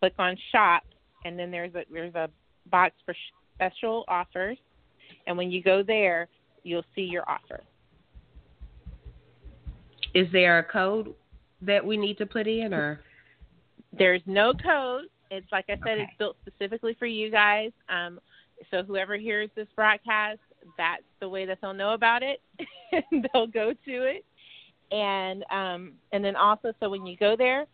[0.00, 0.82] click on shop,
[1.24, 2.28] and then there's a there's a
[2.70, 3.14] box for
[3.60, 4.56] special offers,
[5.26, 6.28] and when you go there,
[6.62, 7.62] you'll see your offer.
[10.14, 11.14] Is there a code
[11.62, 13.00] that we need to put in, or
[13.96, 15.04] There's no code.
[15.30, 16.02] It's like I said, Okay.
[16.02, 17.70] it's built specifically for you guys.
[17.88, 18.20] Um,
[18.70, 20.38] so whoever hears this broadcast,
[20.76, 22.40] that's the way that they'll know about it,
[23.32, 24.24] they'll go to it.
[24.90, 27.66] And um, and then also, so when you go there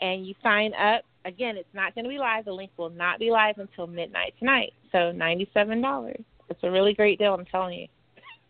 [0.00, 2.44] and you sign up, again, it's not going to be live.
[2.44, 4.72] The link will not be live until midnight tonight.
[4.92, 6.22] So ninety-seven dollars.
[6.50, 7.34] It's a really great deal.
[7.34, 7.88] I'm telling you.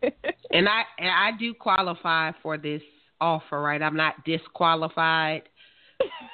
[0.51, 2.83] and I and I do qualify for this
[3.21, 3.83] offer, right?
[3.83, 5.43] I'm not disqualified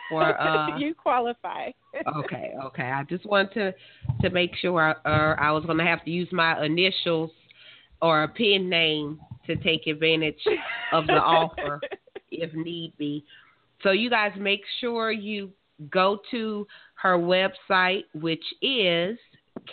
[0.08, 1.70] for uh you qualify.
[2.16, 2.90] okay, okay.
[2.90, 3.72] I just want to
[4.22, 7.30] to make sure or I was going to have to use my initials
[8.02, 10.40] or a pen name to take advantage
[10.92, 11.80] of the offer
[12.30, 13.24] if need be.
[13.82, 15.50] So you guys make sure you
[15.90, 19.16] go to her website which is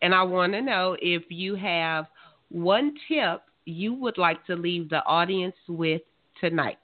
[0.03, 2.05] And I want to know if you have
[2.49, 6.03] one tip you would like to leave the audience with
[6.39, 6.77] tonight.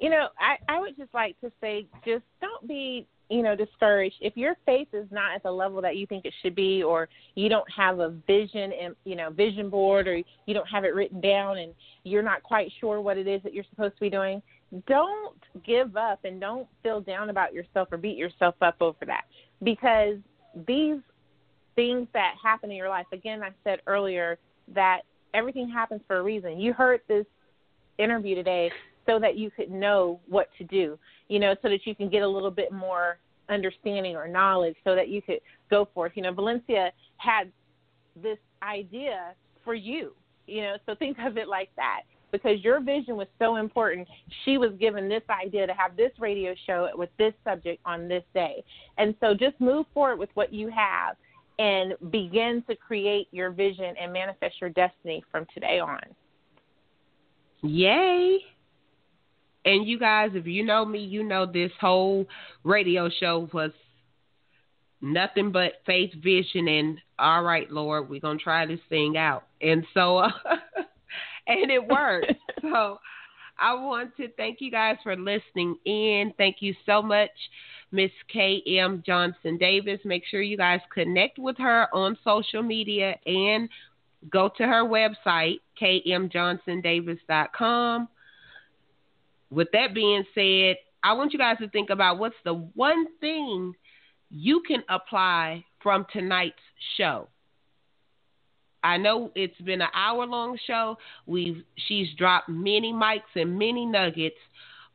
[0.00, 4.16] You know, I, I would just like to say just don't be, you know, discouraged.
[4.20, 7.08] If your faith is not at the level that you think it should be or
[7.34, 10.94] you don't have a vision and you know, vision board or you don't have it
[10.94, 11.74] written down and
[12.04, 14.40] you're not quite sure what it is that you're supposed to be doing,
[14.86, 19.24] don't give up and don't feel down about yourself or beat yourself up over that.
[19.62, 20.16] Because
[20.66, 20.98] these
[21.74, 24.38] things that happen in your life, again I said earlier
[24.74, 25.02] that
[25.34, 26.60] everything happens for a reason.
[26.60, 27.26] You heard this
[27.98, 28.70] interview today
[29.06, 30.98] so that you could know what to do,
[31.28, 33.18] you know, so that you can get a little bit more
[33.48, 36.12] understanding or knowledge so that you could go forth.
[36.14, 37.50] You know, Valencia had
[38.20, 40.12] this idea for you,
[40.46, 42.02] you know, so think of it like that.
[42.32, 44.06] Because your vision was so important,
[44.44, 48.24] she was given this idea to have this radio show with this subject on this
[48.34, 48.64] day.
[48.98, 51.16] And so just move forward with what you have
[51.58, 56.00] and begin to create your vision and manifest your destiny from today on.
[57.62, 58.38] Yay!
[59.66, 62.26] And you guys, if you know me, you know this whole
[62.62, 63.72] radio show was
[65.02, 69.42] nothing but faith, vision, and all right, Lord, we're gonna try this thing out.
[69.60, 70.30] And so, uh,
[71.48, 72.32] and it worked.
[72.62, 72.98] so,
[73.58, 76.32] I want to thank you guys for listening in.
[76.36, 77.30] Thank you so much,
[77.90, 79.02] Miss K.M.
[79.04, 79.98] Johnson Davis.
[80.04, 83.70] Make sure you guys connect with her on social media and
[84.30, 88.08] go to her website, kmjohnsondavis.com.
[89.50, 93.74] With that being said, I want you guys to think about what's the one thing
[94.30, 96.54] you can apply from tonight's
[96.96, 97.28] show.
[98.82, 100.96] I know it's been an hour long show.
[101.26, 104.36] We've she's dropped many mics and many nuggets,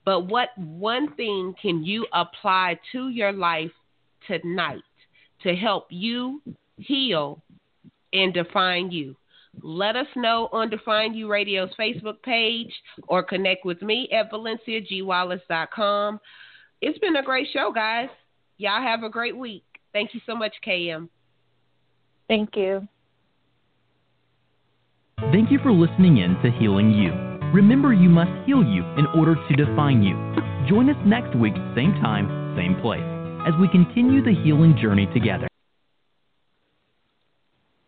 [0.05, 3.71] but what one thing can you apply to your life
[4.27, 4.83] tonight
[5.43, 6.41] to help you
[6.77, 7.41] heal
[8.13, 9.15] and define you?
[9.61, 12.71] Let us know on Define U Radio's Facebook page
[13.07, 16.19] or connect with me at valenciagwallace.com.
[16.81, 18.09] It's been a great show, guys.
[18.57, 19.63] Y'all have a great week.
[19.93, 21.09] Thank you so much, KM.
[22.27, 22.87] Thank you.
[25.31, 27.11] Thank you for listening in to Healing U.
[27.53, 30.15] Remember, you must heal you in order to define you.
[30.69, 33.03] Join us next week, same time, same place,
[33.45, 35.50] as we continue the healing journey together.